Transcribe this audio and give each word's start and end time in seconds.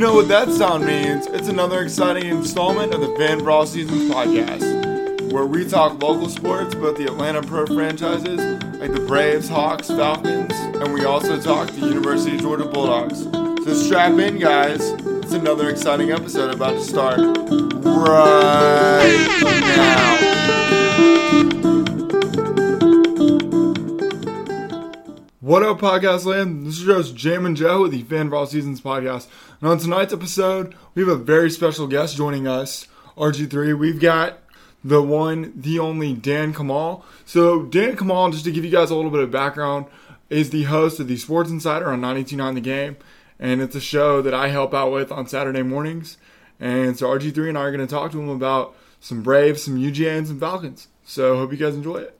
know 0.00 0.14
what 0.14 0.28
that 0.28 0.50
sound 0.50 0.86
means. 0.86 1.26
It's 1.26 1.48
another 1.48 1.82
exciting 1.82 2.24
installment 2.24 2.94
of 2.94 3.02
the 3.02 3.14
Fan 3.16 3.40
for 3.40 3.50
All 3.50 3.66
Seasons 3.66 4.10
podcast, 4.10 5.30
where 5.30 5.44
we 5.44 5.68
talk 5.68 6.02
local 6.02 6.30
sports, 6.30 6.74
both 6.74 6.96
the 6.96 7.04
Atlanta 7.04 7.42
Pro 7.42 7.66
franchises, 7.66 8.40
like 8.80 8.94
the 8.94 9.04
Braves, 9.06 9.46
Hawks, 9.46 9.88
Falcons, 9.88 10.54
and 10.54 10.94
we 10.94 11.04
also 11.04 11.38
talk 11.38 11.68
the 11.72 11.86
University 11.86 12.36
of 12.36 12.40
Georgia 12.40 12.64
Bulldogs. 12.64 13.24
So 13.24 13.74
strap 13.74 14.18
in, 14.18 14.38
guys. 14.38 14.80
It's 14.80 15.32
another 15.32 15.68
exciting 15.68 16.12
episode 16.12 16.54
about 16.54 16.78
to 16.78 16.82
start 16.82 17.18
right 17.84 19.28
now. 19.76 21.49
What 25.50 25.64
up, 25.64 25.80
podcast 25.80 26.26
land? 26.26 26.64
This 26.64 26.74
is 26.74 26.84
your 26.84 26.94
host, 26.94 27.16
Jamin 27.16 27.56
Joe 27.56 27.82
with 27.82 27.90
the 27.90 28.04
Fan 28.04 28.30
for 28.30 28.36
All 28.36 28.46
Seasons 28.46 28.80
podcast. 28.80 29.26
And 29.60 29.68
on 29.68 29.78
tonight's 29.78 30.12
episode, 30.12 30.76
we 30.94 31.02
have 31.02 31.08
a 31.08 31.16
very 31.16 31.50
special 31.50 31.88
guest 31.88 32.16
joining 32.16 32.46
us, 32.46 32.86
RG3. 33.16 33.76
We've 33.76 33.98
got 33.98 34.38
the 34.84 35.02
one, 35.02 35.52
the 35.56 35.80
only 35.80 36.14
Dan 36.14 36.54
Kamal. 36.54 37.04
So, 37.24 37.64
Dan 37.64 37.96
Kamal, 37.96 38.30
just 38.30 38.44
to 38.44 38.52
give 38.52 38.64
you 38.64 38.70
guys 38.70 38.92
a 38.92 38.94
little 38.94 39.10
bit 39.10 39.24
of 39.24 39.32
background, 39.32 39.86
is 40.28 40.50
the 40.50 40.62
host 40.62 41.00
of 41.00 41.08
the 41.08 41.16
Sports 41.16 41.50
Insider 41.50 41.90
on 41.90 42.00
929 42.00 42.54
The 42.54 42.60
Game. 42.60 42.96
And 43.40 43.60
it's 43.60 43.74
a 43.74 43.80
show 43.80 44.22
that 44.22 44.32
I 44.32 44.50
help 44.50 44.72
out 44.72 44.92
with 44.92 45.10
on 45.10 45.26
Saturday 45.26 45.64
mornings. 45.64 46.16
And 46.60 46.96
so, 46.96 47.08
RG3 47.08 47.48
and 47.48 47.58
I 47.58 47.62
are 47.62 47.72
going 47.72 47.84
to 47.84 47.92
talk 47.92 48.12
to 48.12 48.20
him 48.20 48.28
about 48.28 48.76
some 49.00 49.24
Braves, 49.24 49.64
some 49.64 49.76
UGA, 49.76 50.16
and 50.16 50.28
some 50.28 50.38
Falcons. 50.38 50.86
So, 51.04 51.38
hope 51.38 51.50
you 51.50 51.58
guys 51.58 51.74
enjoy 51.74 51.96
it. 51.96 52.19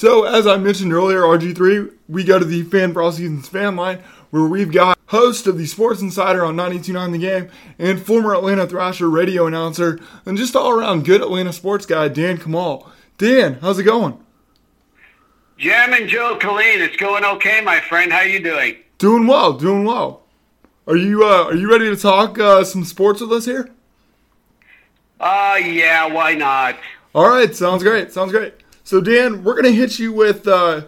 So, 0.00 0.24
as 0.24 0.46
I 0.46 0.56
mentioned 0.56 0.94
earlier, 0.94 1.20
RG3, 1.20 1.92
we 2.08 2.24
go 2.24 2.38
to 2.38 2.44
the 2.46 2.62
Fan 2.62 2.94
for 2.94 3.02
All 3.02 3.12
Seasons 3.12 3.50
fan 3.50 3.76
line 3.76 3.98
where 4.30 4.44
we've 4.44 4.72
got 4.72 4.98
host 5.08 5.46
of 5.46 5.58
the 5.58 5.66
Sports 5.66 6.00
Insider 6.00 6.42
on 6.42 6.56
92.9 6.56 7.12
The 7.12 7.18
Game 7.18 7.50
and 7.78 8.00
former 8.00 8.34
Atlanta 8.34 8.66
Thrasher 8.66 9.10
radio 9.10 9.46
announcer 9.46 10.00
and 10.24 10.38
just 10.38 10.56
all 10.56 10.70
around 10.70 11.04
good 11.04 11.20
Atlanta 11.20 11.52
sports 11.52 11.84
guy, 11.84 12.08
Dan 12.08 12.38
Kamal. 12.38 12.90
Dan, 13.18 13.58
how's 13.60 13.78
it 13.78 13.82
going? 13.82 14.18
Jam 15.58 15.92
and 15.92 16.08
Joe 16.08 16.38
Colleen, 16.40 16.80
it's 16.80 16.96
going 16.96 17.26
okay, 17.26 17.60
my 17.60 17.80
friend. 17.80 18.10
How 18.10 18.22
you 18.22 18.42
doing? 18.42 18.76
Doing 18.96 19.26
well, 19.26 19.52
doing 19.52 19.84
well. 19.84 20.22
Are 20.86 20.96
you 20.96 21.26
uh, 21.26 21.44
are 21.44 21.56
you 21.56 21.70
ready 21.70 21.94
to 21.94 21.96
talk 21.96 22.38
uh, 22.38 22.64
some 22.64 22.84
sports 22.84 23.20
with 23.20 23.32
us 23.32 23.44
here? 23.44 23.68
Uh, 25.20 25.58
yeah, 25.62 26.06
why 26.06 26.36
not? 26.36 26.76
All 27.14 27.28
right, 27.28 27.54
sounds 27.54 27.82
great, 27.82 28.12
sounds 28.12 28.32
great. 28.32 28.54
So, 28.82 29.00
Dan, 29.00 29.44
we're 29.44 29.54
going 29.54 29.64
to 29.64 29.72
hit 29.72 29.98
you 29.98 30.12
with 30.12 30.48
uh, 30.48 30.82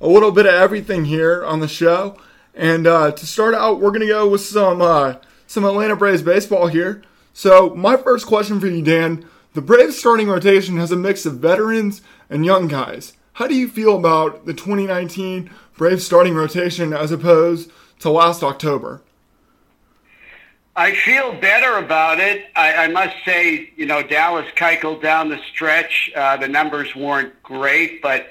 a 0.00 0.08
little 0.08 0.32
bit 0.32 0.46
of 0.46 0.54
everything 0.54 1.06
here 1.06 1.44
on 1.44 1.60
the 1.60 1.68
show. 1.68 2.18
And 2.54 2.86
uh, 2.86 3.12
to 3.12 3.26
start 3.26 3.54
out, 3.54 3.80
we're 3.80 3.90
going 3.90 4.00
to 4.00 4.06
go 4.06 4.28
with 4.28 4.40
some 4.42 4.82
uh, 4.82 5.14
some 5.46 5.64
Atlanta 5.64 5.96
Braves 5.96 6.22
baseball 6.22 6.66
here. 6.66 7.02
So, 7.32 7.74
my 7.74 7.96
first 7.96 8.26
question 8.26 8.60
for 8.60 8.66
you, 8.66 8.82
Dan 8.82 9.24
the 9.54 9.62
Braves 9.62 9.98
starting 9.98 10.28
rotation 10.28 10.76
has 10.76 10.92
a 10.92 10.96
mix 10.96 11.24
of 11.26 11.38
veterans 11.38 12.02
and 12.28 12.44
young 12.44 12.68
guys. 12.68 13.14
How 13.34 13.46
do 13.46 13.54
you 13.54 13.68
feel 13.68 13.96
about 13.96 14.46
the 14.46 14.52
2019 14.52 15.50
Braves 15.76 16.04
starting 16.04 16.34
rotation 16.34 16.92
as 16.92 17.10
opposed 17.10 17.70
to 18.00 18.10
last 18.10 18.42
October? 18.42 19.02
I 20.78 20.94
feel 20.94 21.32
better 21.32 21.76
about 21.76 22.20
it. 22.20 22.46
I, 22.54 22.84
I 22.84 22.86
must 22.86 23.16
say, 23.24 23.72
you 23.76 23.84
know, 23.84 24.00
Dallas 24.00 24.46
Keuchel 24.54 25.02
down 25.02 25.28
the 25.28 25.40
stretch, 25.50 26.08
uh, 26.14 26.36
the 26.36 26.46
numbers 26.46 26.94
weren't 26.94 27.42
great, 27.42 28.00
but, 28.00 28.28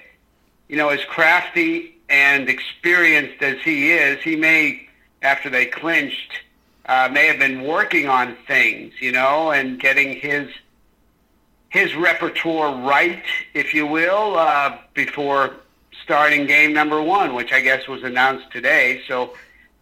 you 0.69 0.77
know, 0.77 0.87
as 0.87 1.03
crafty 1.03 1.97
and 2.07 2.47
experienced 2.47 3.43
as 3.43 3.57
he 3.63 3.91
is, 3.91 4.21
he 4.23 4.37
may, 4.37 4.87
after 5.21 5.49
they 5.49 5.65
clinched, 5.65 6.39
uh, 6.85 7.09
may 7.11 7.27
have 7.27 7.37
been 7.37 7.63
working 7.63 8.07
on 8.07 8.37
things, 8.47 8.93
you 9.02 9.11
know, 9.11 9.52
and 9.52 9.77
getting 9.77 10.15
his 10.15 10.49
his 11.67 11.93
repertoire 11.95 12.73
right, 12.87 13.25
if 13.53 13.73
you 13.73 13.86
will, 13.86 14.37
uh, 14.37 14.77
before 14.93 15.53
starting 16.02 16.47
game 16.47 16.71
number 16.71 17.02
one, 17.02 17.33
which 17.33 17.52
I 17.52 17.59
guess 17.59 17.89
was 17.89 18.03
announced 18.03 18.49
today. 18.52 19.02
So 19.05 19.33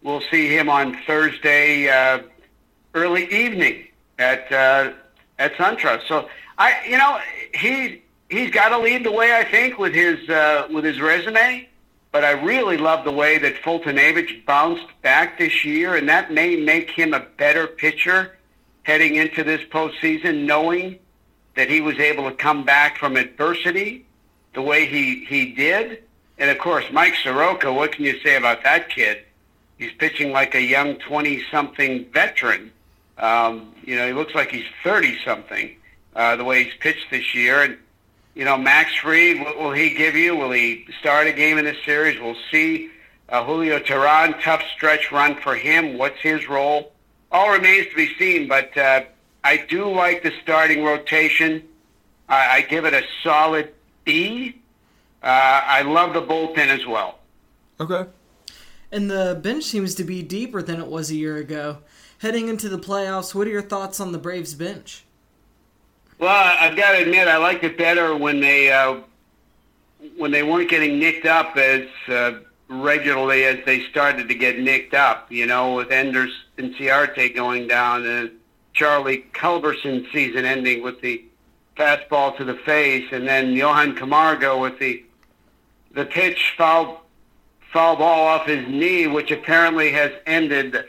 we'll 0.02 0.20
see 0.32 0.48
him 0.48 0.68
on 0.68 0.98
Thursday. 1.06 1.88
Uh, 1.88 2.22
early 2.96 3.26
evening 3.32 3.86
at 4.18 4.50
uh, 4.50 4.92
at 5.38 5.54
SunTrust. 5.54 6.08
So 6.08 6.28
I, 6.58 6.74
you 6.84 6.98
know, 6.98 7.20
he 7.54 8.02
he's 8.28 8.50
got 8.50 8.70
to 8.70 8.78
lead 8.78 9.04
the 9.04 9.12
way. 9.12 9.36
I 9.36 9.44
think 9.44 9.78
with 9.78 9.94
his 9.94 10.28
uh, 10.28 10.66
with 10.72 10.84
his 10.84 11.00
resume. 11.00 11.68
But 12.12 12.24
I 12.24 12.30
really 12.30 12.78
love 12.78 13.04
the 13.04 13.12
way 13.12 13.36
that 13.36 13.56
Foltynewicz 13.56 14.46
bounced 14.46 14.86
back 15.02 15.38
this 15.38 15.66
year, 15.66 15.96
and 15.96 16.08
that 16.08 16.32
may 16.32 16.56
make 16.56 16.88
him 16.88 17.12
a 17.12 17.20
better 17.20 17.66
pitcher 17.66 18.38
heading 18.84 19.16
into 19.16 19.44
this 19.44 19.60
postseason, 19.68 20.46
knowing 20.46 20.98
that 21.56 21.68
he 21.68 21.82
was 21.82 21.98
able 21.98 22.30
to 22.30 22.34
come 22.34 22.64
back 22.64 22.96
from 22.96 23.16
adversity 23.16 24.06
the 24.54 24.62
way 24.62 24.86
he, 24.86 25.26
he 25.26 25.52
did. 25.52 26.04
And 26.38 26.48
of 26.48 26.58
course, 26.58 26.84
Mike 26.90 27.16
Soroka, 27.16 27.70
what 27.72 27.92
can 27.92 28.04
you 28.06 28.18
say 28.20 28.36
about 28.36 28.62
that 28.64 28.88
kid? 28.88 29.18
He's 29.76 29.92
pitching 29.92 30.32
like 30.32 30.54
a 30.54 30.62
young 30.62 30.96
20-something 30.96 32.06
veteran. 32.12 32.72
Um, 33.18 33.74
you 33.84 33.96
know, 33.96 34.06
he 34.06 34.12
looks 34.12 34.34
like 34.34 34.50
he's 34.50 34.66
30 34.84 35.18
something, 35.24 35.76
uh, 36.14 36.36
the 36.36 36.44
way 36.44 36.64
he's 36.64 36.74
pitched 36.80 37.10
this 37.10 37.34
year. 37.34 37.62
And, 37.62 37.78
you 38.34 38.44
know, 38.44 38.58
Max 38.58 38.94
Fried, 38.96 39.40
what 39.40 39.58
will 39.58 39.72
he 39.72 39.90
give 39.94 40.14
you? 40.14 40.36
Will 40.36 40.50
he 40.50 40.86
start 41.00 41.26
a 41.26 41.32
game 41.32 41.58
in 41.58 41.64
this 41.64 41.78
series? 41.84 42.20
We'll 42.20 42.36
see. 42.50 42.90
Uh, 43.28 43.44
Julio 43.44 43.78
Teheran, 43.80 44.40
tough 44.42 44.62
stretch 44.76 45.10
run 45.10 45.36
for 45.36 45.56
him. 45.56 45.98
What's 45.98 46.20
his 46.20 46.48
role? 46.48 46.92
All 47.32 47.50
remains 47.50 47.88
to 47.88 47.96
be 47.96 48.14
seen, 48.18 48.46
but 48.46 48.76
uh, 48.76 49.04
I 49.42 49.56
do 49.68 49.90
like 49.90 50.22
the 50.22 50.32
starting 50.42 50.84
rotation. 50.84 51.66
I, 52.28 52.56
I 52.56 52.60
give 52.62 52.84
it 52.84 52.94
a 52.94 53.02
solid 53.22 53.72
B. 54.04 54.60
Uh, 55.22 55.26
I 55.26 55.82
love 55.82 56.12
the 56.12 56.22
bullpen 56.22 56.68
as 56.68 56.86
well. 56.86 57.18
Okay. 57.80 58.08
And 58.92 59.10
the 59.10 59.38
bench 59.42 59.64
seems 59.64 59.94
to 59.96 60.04
be 60.04 60.22
deeper 60.22 60.62
than 60.62 60.80
it 60.80 60.86
was 60.86 61.10
a 61.10 61.16
year 61.16 61.36
ago 61.36 61.78
heading 62.18 62.48
into 62.48 62.68
the 62.68 62.78
playoffs. 62.78 63.34
What 63.34 63.46
are 63.46 63.50
your 63.50 63.62
thoughts 63.62 64.00
on 64.00 64.12
the 64.12 64.18
Braves 64.18 64.54
bench? 64.54 65.04
Well, 66.18 66.56
I've 66.60 66.76
got 66.76 66.92
to 66.92 67.02
admit, 67.02 67.28
I 67.28 67.36
liked 67.36 67.64
it 67.64 67.76
better 67.76 68.16
when 68.16 68.40
they 68.40 68.72
uh, 68.72 69.00
when 70.16 70.30
they 70.30 70.42
weren't 70.42 70.70
getting 70.70 70.98
nicked 70.98 71.26
up 71.26 71.56
as 71.56 71.86
uh, 72.08 72.38
regularly 72.68 73.44
as 73.44 73.58
they 73.66 73.84
started 73.84 74.28
to 74.28 74.34
get 74.34 74.58
nicked 74.58 74.94
up. 74.94 75.30
You 75.30 75.46
know, 75.46 75.74
with 75.74 75.90
Enders 75.90 76.32
and 76.56 76.74
Inciarte 76.74 77.34
going 77.34 77.68
down 77.68 78.06
and 78.06 78.30
Charlie 78.72 79.26
Culberson 79.32 80.10
season 80.12 80.44
ending 80.46 80.82
with 80.82 81.00
the 81.02 81.22
fastball 81.76 82.36
to 82.38 82.44
the 82.44 82.54
face, 82.54 83.06
and 83.12 83.28
then 83.28 83.52
Johan 83.52 83.94
Camargo 83.94 84.60
with 84.60 84.78
the 84.78 85.04
the 85.92 86.06
pitch 86.06 86.54
foul 86.56 87.02
foul 87.72 87.96
ball 87.96 88.26
off 88.26 88.46
his 88.46 88.66
knee, 88.66 89.06
which 89.06 89.30
apparently 89.30 89.92
has 89.92 90.12
ended 90.24 90.86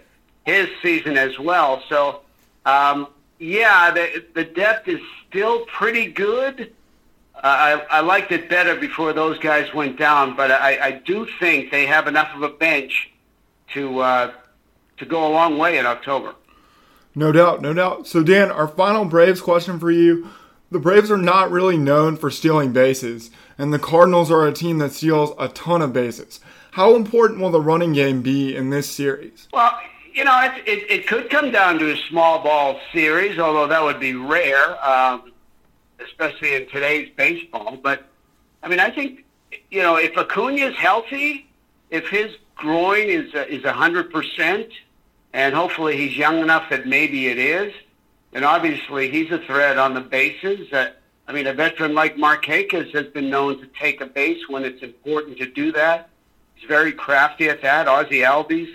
his 0.47 0.69
season 0.81 1.17
as 1.17 1.37
well. 1.37 1.83
So, 1.89 2.21
um, 2.65 3.09
yeah, 3.37 3.91
the, 3.91 4.25
the 4.33 4.45
depth 4.45 4.87
is 4.87 5.01
still 5.27 5.65
pretty 5.65 6.09
good. 6.09 6.73
Uh, 7.35 7.39
I, 7.43 7.97
I 7.97 7.99
liked 7.99 8.31
it 8.31 8.49
better 8.49 8.75
before 8.75 9.11
those 9.11 9.37
guys 9.39 9.71
went 9.73 9.99
down, 9.99 10.37
but 10.37 10.49
I, 10.49 10.87
I 10.87 10.91
do 11.05 11.27
think 11.39 11.69
they 11.69 11.85
have 11.85 12.07
enough 12.07 12.33
of 12.33 12.41
a 12.41 12.49
bench 12.49 13.11
to 13.73 13.99
uh, 13.99 14.31
to 14.97 15.05
go 15.05 15.27
a 15.27 15.31
long 15.31 15.57
way 15.57 15.77
in 15.77 15.85
October. 15.85 16.33
No 17.13 17.31
doubt, 17.31 17.61
no 17.61 17.73
doubt. 17.73 18.07
So, 18.07 18.23
Dan, 18.23 18.49
our 18.49 18.67
final 18.67 19.05
Braves 19.05 19.41
question 19.41 19.79
for 19.79 19.91
you. 19.91 20.29
The 20.71 20.79
Braves 20.79 21.11
are 21.11 21.17
not 21.17 21.51
really 21.51 21.77
known 21.77 22.15
for 22.15 22.31
stealing 22.31 22.71
bases, 22.71 23.31
and 23.57 23.73
the 23.73 23.79
Cardinals 23.79 24.31
are 24.31 24.47
a 24.47 24.53
team 24.53 24.77
that 24.79 24.93
steals 24.93 25.33
a 25.37 25.49
ton 25.49 25.81
of 25.81 25.93
bases. 25.93 26.39
How 26.71 26.95
important 26.95 27.41
will 27.41 27.51
the 27.51 27.61
running 27.61 27.93
game 27.93 28.21
be 28.21 28.55
in 28.55 28.69
this 28.69 28.89
series? 28.89 29.47
Well, 29.51 29.77
you 30.17 30.23
know, 30.23 30.41
it, 30.41 30.67
it, 30.67 30.91
it 30.91 31.07
could 31.07 31.29
come 31.29 31.51
down 31.51 31.77
to 31.77 31.91
a 31.91 31.97
small 32.09 32.41
ball 32.41 32.79
series, 32.91 33.37
although 33.37 33.67
that 33.67 33.83
would 33.83 33.99
be 33.99 34.15
rare, 34.15 34.83
um, 34.83 35.31
especially 36.03 36.55
in 36.55 36.67
today's 36.69 37.09
baseball. 37.15 37.77
But, 37.77 38.03
I 38.63 38.67
mean, 38.67 38.79
I 38.79 38.89
think, 38.89 39.25
you 39.69 39.83
know, 39.83 39.97
if 39.97 40.17
Acuna's 40.17 40.75
healthy, 40.75 41.47
if 41.91 42.07
his 42.07 42.35
groin 42.55 43.07
is 43.09 43.35
uh, 43.35 43.45
is 43.47 43.63
a 43.63 43.71
100%, 43.71 44.71
and 45.33 45.53
hopefully 45.53 45.95
he's 45.95 46.17
young 46.17 46.39
enough 46.39 46.67
that 46.71 46.87
maybe 46.87 47.27
it 47.27 47.37
is, 47.37 47.71
and 48.33 48.43
obviously 48.43 49.11
he's 49.11 49.29
a 49.31 49.37
threat 49.37 49.77
on 49.77 49.93
the 49.93 50.01
bases. 50.01 50.73
Uh, 50.73 50.89
I 51.27 51.33
mean, 51.33 51.45
a 51.45 51.53
veteran 51.53 51.93
like 51.93 52.15
Markakis 52.15 52.91
has 52.95 53.05
been 53.07 53.29
known 53.29 53.59
to 53.59 53.67
take 53.79 54.01
a 54.01 54.07
base 54.07 54.49
when 54.49 54.65
it's 54.65 54.81
important 54.81 55.37
to 55.37 55.45
do 55.45 55.71
that. 55.73 56.09
He's 56.55 56.67
very 56.67 56.91
crafty 56.91 57.49
at 57.49 57.61
that. 57.61 57.87
Ozzie 57.87 58.21
Albies 58.21 58.73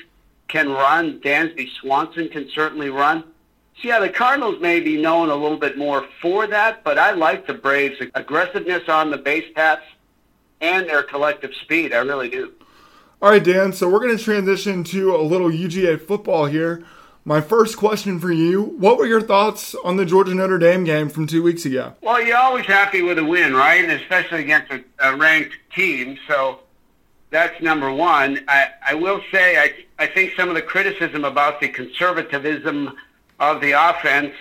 can 0.53 0.71
run. 0.71 1.19
Dansby 1.21 1.69
Swanson 1.81 2.29
can 2.29 2.49
certainly 2.51 2.91
run. 2.91 3.25
So 3.81 3.89
yeah, 3.89 3.99
the 3.99 4.11
Cardinals 4.11 4.61
may 4.61 4.81
be 4.81 5.01
known 5.01 5.31
a 5.31 5.35
little 5.35 5.57
bit 5.57 5.79
more 5.79 6.07
for 6.21 6.47
that, 6.47 6.85
but 6.85 6.99
I 6.99 7.13
like 7.13 7.47
the 7.47 7.55
Braves' 7.55 8.01
aggressiveness 8.15 8.89
on 8.89 9.11
the 9.11 9.17
base 9.17 9.51
paths 9.55 9.83
and 10.61 10.87
their 10.89 11.03
collective 11.03 11.55
speed. 11.63 11.93
I 11.93 11.99
really 11.99 12.29
do. 12.29 12.53
All 13.23 13.31
right, 13.31 13.43
Dan. 13.43 13.73
So 13.73 13.89
we're 13.89 14.01
going 14.01 14.17
to 14.17 14.23
transition 14.23 14.85
to 14.85 15.17
a 15.17 15.23
little 15.23 15.49
UGA 15.49 16.01
football 16.01 16.47
here. 16.47 16.85
My 17.25 17.41
first 17.41 17.77
question 17.77 18.19
for 18.19 18.33
you 18.33 18.63
What 18.63 18.99
were 18.99 19.07
your 19.07 19.23
thoughts 19.23 19.75
on 19.85 19.97
the 19.97 20.05
Georgia 20.05 20.35
Notre 20.35 20.59
Dame 20.59 20.85
game 20.85 21.09
from 21.09 21.27
two 21.27 21.43
weeks 21.43 21.65
ago? 21.65 21.95
Well, 22.03 22.23
you're 22.23 22.37
always 22.37 22.67
happy 22.67 23.01
with 23.01 23.19
a 23.19 23.25
win, 23.25 23.55
right? 23.55 23.83
And 23.83 23.93
especially 23.93 24.43
against 24.43 24.71
a, 24.73 24.85
a 24.99 25.17
ranked 25.17 25.57
team. 25.75 26.19
So 26.29 26.61
that's 27.32 27.61
number 27.62 27.90
one. 27.90 28.44
I, 28.46 28.69
I 28.90 28.94
will 28.94 29.23
say 29.32 29.56
I, 29.56 29.73
I 29.99 30.06
think 30.06 30.34
some 30.37 30.50
of 30.50 30.55
the 30.55 30.62
criticism 30.62 31.25
about 31.25 31.61
the 31.61 31.69
conservatism 31.69 32.94
of 33.40 33.61
the 33.62 33.73
offense 33.73 34.34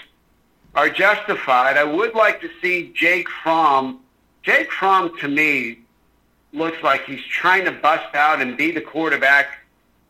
are 0.76 0.90
justified. 0.90 1.78
I 1.78 1.86
would 1.86 2.14
like 2.14 2.42
to 2.42 2.50
see 2.62 2.92
Jake 2.94 3.30
Fromm. 3.30 4.02
Jake 4.44 4.70
Fromm, 4.72 5.18
to 5.20 5.30
me, 5.30 5.80
looks 6.52 6.84
like 6.84 7.06
he's 7.06 7.24
trying 7.24 7.64
to 7.64 7.72
bust 7.72 8.14
out 8.14 8.42
and 8.42 8.58
be 8.58 8.72
the 8.72 8.82
quarterback 8.82 9.60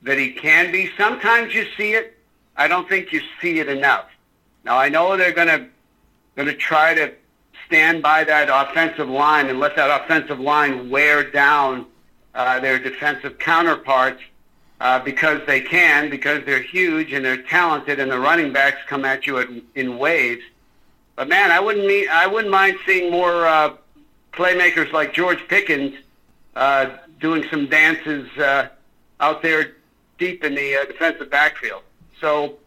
that 0.02 0.18
he 0.18 0.32
can 0.32 0.72
be. 0.72 0.90
Sometimes 0.98 1.54
you 1.54 1.68
see 1.78 1.94
it. 1.94 2.18
I 2.58 2.68
don't 2.68 2.90
think 2.90 3.14
you 3.14 3.22
see 3.40 3.60
it 3.60 3.70
enough. 3.70 4.06
Now 4.64 4.78
I 4.78 4.90
know 4.90 5.16
they're 5.18 5.32
going 5.32 5.48
to 5.48 5.68
going 6.36 6.48
to 6.48 6.56
try 6.56 6.96
to 6.96 7.14
stand 7.68 8.02
by 8.02 8.24
that 8.24 8.50
offensive 8.50 9.08
line 9.08 9.50
and 9.50 9.60
let 9.60 9.76
that 9.76 10.02
offensive 10.02 10.40
line 10.40 10.90
wear 10.90 11.30
down 11.30 11.86
uh, 12.36 12.60
their 12.60 12.80
defensive 12.80 13.38
counterparts 13.38 14.22
uh, 14.80 15.00
because 15.00 15.42
they 15.46 15.62
can, 15.62 16.10
because 16.10 16.44
they're 16.46 16.62
huge 16.62 17.14
and 17.14 17.24
they're 17.24 17.44
talented, 17.44 18.00
and 18.00 18.12
the 18.12 18.20
running 18.20 18.52
backs 18.52 18.80
come 18.88 19.06
at 19.06 19.28
you 19.28 19.64
in 19.76 19.98
waves. 19.98 20.42
But 21.16 21.28
man, 21.28 21.52
I 21.52 21.60
wouldn't 21.60 21.86
mean, 21.86 22.08
I 22.10 22.26
wouldn't 22.26 22.52
mind 22.52 22.78
seeing 22.86 23.12
more 23.12 23.46
uh, 23.46 23.74
playmakers 24.34 24.92
like 24.92 25.14
George 25.14 25.48
Pickens 25.48 25.96
uh, 26.56 26.98
doing 27.20 27.46
some 27.52 27.68
dances 27.68 28.28
uh, 28.38 28.70
out 29.20 29.42
there 29.42 29.74
deep 30.18 30.44
in 30.44 30.56
the 30.56 30.76
uh, 30.76 30.86
defensive 30.86 31.30
backfield. 31.30 31.84
So 32.20 32.58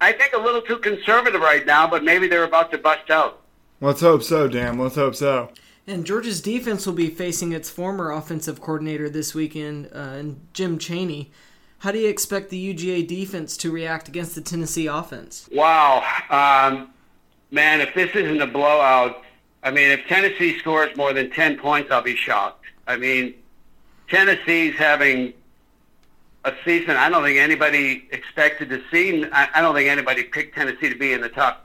I 0.00 0.12
think 0.12 0.32
a 0.32 0.38
little 0.38 0.62
too 0.62 0.78
conservative 0.78 1.40
right 1.40 1.64
now, 1.66 1.88
but 1.88 2.04
maybe 2.04 2.28
they're 2.28 2.44
about 2.44 2.70
to 2.72 2.78
bust 2.78 3.10
out. 3.10 3.40
Let's 3.80 4.00
hope 4.00 4.22
so, 4.22 4.48
Dan. 4.48 4.78
Let's 4.78 4.94
hope 4.94 5.14
so. 5.14 5.50
And 5.86 6.06
Georgia's 6.06 6.40
defense 6.40 6.86
will 6.86 6.94
be 6.94 7.10
facing 7.10 7.52
its 7.52 7.68
former 7.68 8.10
offensive 8.10 8.60
coordinator 8.60 9.10
this 9.10 9.34
weekend, 9.34 9.90
uh, 9.92 10.22
Jim 10.52 10.78
Chaney. 10.78 11.30
How 11.78 11.92
do 11.92 11.98
you 11.98 12.08
expect 12.08 12.48
the 12.48 12.74
UGA 12.74 13.06
defense 13.06 13.58
to 13.58 13.70
react 13.70 14.08
against 14.08 14.34
the 14.34 14.40
Tennessee 14.40 14.86
offense? 14.86 15.46
Wow. 15.52 16.02
Um, 16.30 16.90
man, 17.50 17.82
if 17.82 17.94
this 17.94 18.10
isn't 18.14 18.40
a 18.40 18.46
blowout, 18.46 19.22
I 19.62 19.70
mean, 19.70 19.90
if 19.90 20.06
Tennessee 20.06 20.58
scores 20.58 20.96
more 20.96 21.12
than 21.12 21.30
10 21.30 21.58
points, 21.58 21.90
I'll 21.90 22.00
be 22.00 22.16
shocked. 22.16 22.64
I 22.86 22.96
mean, 22.96 23.34
Tennessee's 24.08 24.74
having 24.76 25.34
a 26.44 26.52
season 26.64 26.96
I 26.96 27.08
don't 27.08 27.22
think 27.22 27.38
anybody 27.38 28.06
expected 28.12 28.68
to 28.68 28.82
see. 28.90 29.24
I, 29.32 29.48
I 29.54 29.60
don't 29.62 29.74
think 29.74 29.88
anybody 29.88 30.24
picked 30.24 30.54
Tennessee 30.54 30.90
to 30.90 30.94
be 30.94 31.12
in 31.12 31.20
the 31.20 31.28
top 31.28 31.63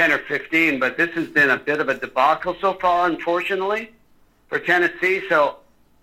10 0.00 0.12
or 0.12 0.18
15, 0.20 0.80
but 0.80 0.96
this 0.96 1.10
has 1.10 1.28
been 1.28 1.50
a 1.50 1.58
bit 1.58 1.78
of 1.78 1.90
a 1.90 1.94
debacle 1.94 2.56
so 2.58 2.72
far, 2.72 3.06
unfortunately, 3.06 3.90
for 4.48 4.58
Tennessee. 4.58 5.20
So 5.28 5.56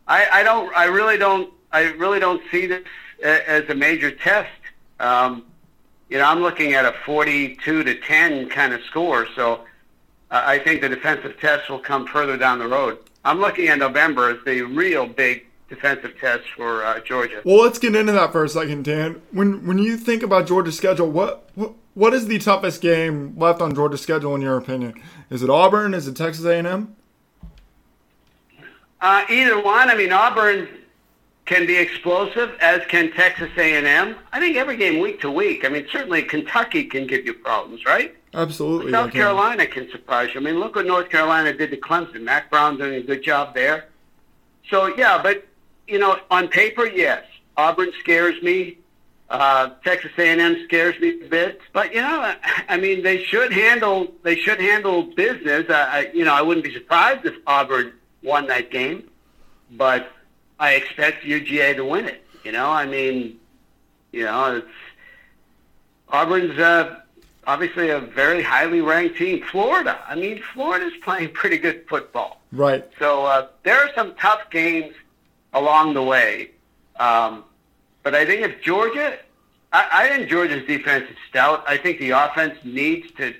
I, 0.07 0.27
I 0.31 0.43
don't, 0.43 0.71
I 0.77 0.83
really 0.83 1.17
don't, 1.17 1.51
I 1.71 1.85
really 1.93 2.19
don't 2.19 2.39
see 2.51 2.67
this 2.67 2.83
as 3.23 3.67
a 3.69 3.73
major 3.73 4.11
test. 4.11 4.51
Um, 4.99 5.45
you 6.09 6.19
know, 6.19 6.25
I'm 6.25 6.41
looking 6.41 6.73
at 6.73 6.85
a 6.85 6.93
42 7.07 7.83
to 7.85 7.99
10 7.99 8.49
kind 8.49 8.71
of 8.71 8.83
score. 8.83 9.25
So 9.35 9.61
I 10.29 10.59
think 10.59 10.81
the 10.81 10.89
defensive 10.89 11.39
test 11.39 11.67
will 11.67 11.79
come 11.79 12.05
further 12.05 12.37
down 12.37 12.59
the 12.59 12.67
road. 12.67 12.99
I'm 13.25 13.39
looking 13.39 13.67
at 13.69 13.79
November 13.79 14.29
as 14.29 14.37
the 14.45 14.61
real 14.61 15.07
big 15.07 15.47
defensive 15.69 16.17
test 16.19 16.43
for 16.55 16.83
uh, 16.83 16.99
Georgia. 17.01 17.41
Well, 17.43 17.63
let's 17.63 17.79
get 17.79 17.95
into 17.95 18.13
that 18.13 18.31
for 18.31 18.43
a 18.43 18.49
second, 18.49 18.85
Dan. 18.85 19.21
When 19.31 19.65
when 19.65 19.77
you 19.77 19.97
think 19.97 20.23
about 20.23 20.47
Georgia's 20.47 20.77
schedule, 20.77 21.09
what 21.09 21.49
what, 21.55 21.73
what 21.93 22.13
is 22.13 22.27
the 22.27 22.39
toughest 22.39 22.81
game 22.81 23.37
left 23.37 23.61
on 23.61 23.73
Georgia's 23.75 24.01
schedule 24.01 24.35
in 24.35 24.41
your 24.41 24.57
opinion? 24.57 25.01
Is 25.29 25.43
it 25.43 25.49
Auburn? 25.49 25.93
Is 25.93 26.07
it 26.07 26.15
Texas 26.15 26.45
A&M? 26.45 26.95
Uh, 29.01 29.25
either 29.29 29.61
one. 29.61 29.89
I 29.89 29.95
mean, 29.95 30.11
Auburn 30.11 30.67
can 31.45 31.65
be 31.65 31.77
explosive, 31.77 32.55
as 32.59 32.81
can 32.87 33.11
Texas 33.13 33.49
A&M. 33.57 34.15
I 34.31 34.39
think 34.39 34.57
every 34.57 34.77
game 34.77 34.99
week 34.99 35.21
to 35.21 35.31
week. 35.31 35.65
I 35.65 35.69
mean, 35.69 35.87
certainly 35.91 36.21
Kentucky 36.23 36.83
can 36.83 37.07
give 37.07 37.25
you 37.25 37.33
problems, 37.33 37.85
right? 37.85 38.15
Absolutely. 38.33 38.91
South 38.91 39.11
Carolina 39.11 39.65
can 39.65 39.89
surprise 39.89 40.29
you. 40.33 40.41
I 40.41 40.43
mean, 40.43 40.59
look 40.59 40.75
what 40.75 40.85
North 40.85 41.09
Carolina 41.09 41.53
did 41.53 41.71
to 41.71 41.77
Clemson. 41.77 42.21
Mack 42.21 42.51
Brown 42.51 42.77
doing 42.77 42.95
a 42.95 43.01
good 43.01 43.23
job 43.23 43.55
there. 43.55 43.87
So 44.69 44.95
yeah, 44.97 45.21
but 45.21 45.47
you 45.87 45.99
know, 45.99 46.19
on 46.29 46.47
paper, 46.47 46.85
yes, 46.85 47.23
Auburn 47.55 47.91
scares 47.99 48.41
me. 48.41 48.77
Uh, 49.29 49.71
Texas 49.83 50.11
A&M 50.17 50.63
scares 50.63 50.97
me 51.01 51.21
a 51.21 51.27
bit, 51.27 51.59
but 51.73 51.93
you 51.93 51.99
know, 51.99 52.33
I 52.69 52.77
mean, 52.77 53.03
they 53.03 53.21
should 53.23 53.51
handle 53.51 54.13
they 54.23 54.37
should 54.37 54.61
handle 54.61 55.03
business. 55.03 55.65
I, 55.69 56.09
you 56.13 56.23
know, 56.23 56.33
I 56.33 56.41
wouldn't 56.41 56.63
be 56.63 56.73
surprised 56.73 57.25
if 57.25 57.35
Auburn 57.45 57.91
won 58.23 58.47
that 58.47 58.71
game, 58.71 59.09
but 59.71 60.11
I 60.59 60.75
expect 60.75 61.25
UGA 61.25 61.75
to 61.75 61.83
win 61.83 62.05
it. 62.05 62.23
You 62.45 62.53
know, 62.53 62.69
I 62.69 62.85
mean, 62.85 63.37
you 64.13 64.23
know, 64.23 64.55
it's 64.55 64.67
Auburn's 66.07 66.57
uh, 66.57 67.01
obviously 67.45 67.89
a 67.89 67.99
very 67.99 68.41
highly 68.41 68.79
ranked 68.79 69.17
team. 69.17 69.43
Florida, 69.51 69.99
I 70.07 70.15
mean, 70.15 70.41
Florida's 70.53 70.93
playing 71.03 71.33
pretty 71.33 71.57
good 71.57 71.85
football. 71.89 72.41
Right. 72.53 72.87
So 72.97 73.25
uh, 73.25 73.47
there 73.63 73.77
are 73.77 73.89
some 73.93 74.15
tough 74.15 74.49
games 74.51 74.93
along 75.59 75.93
the 75.93 76.03
way. 76.03 76.51
Um, 76.99 77.43
but 78.03 78.15
I 78.15 78.25
think 78.25 78.41
if 78.41 78.61
Georgia, 78.61 79.17
I, 79.71 79.87
I 79.91 80.09
think 80.09 80.29
Georgia's 80.29 80.65
defense 80.65 81.09
is 81.09 81.17
stout. 81.29 81.63
I 81.67 81.77
think 81.77 81.99
the 81.99 82.11
offense 82.11 82.57
needs 82.63 83.11
to 83.17 83.33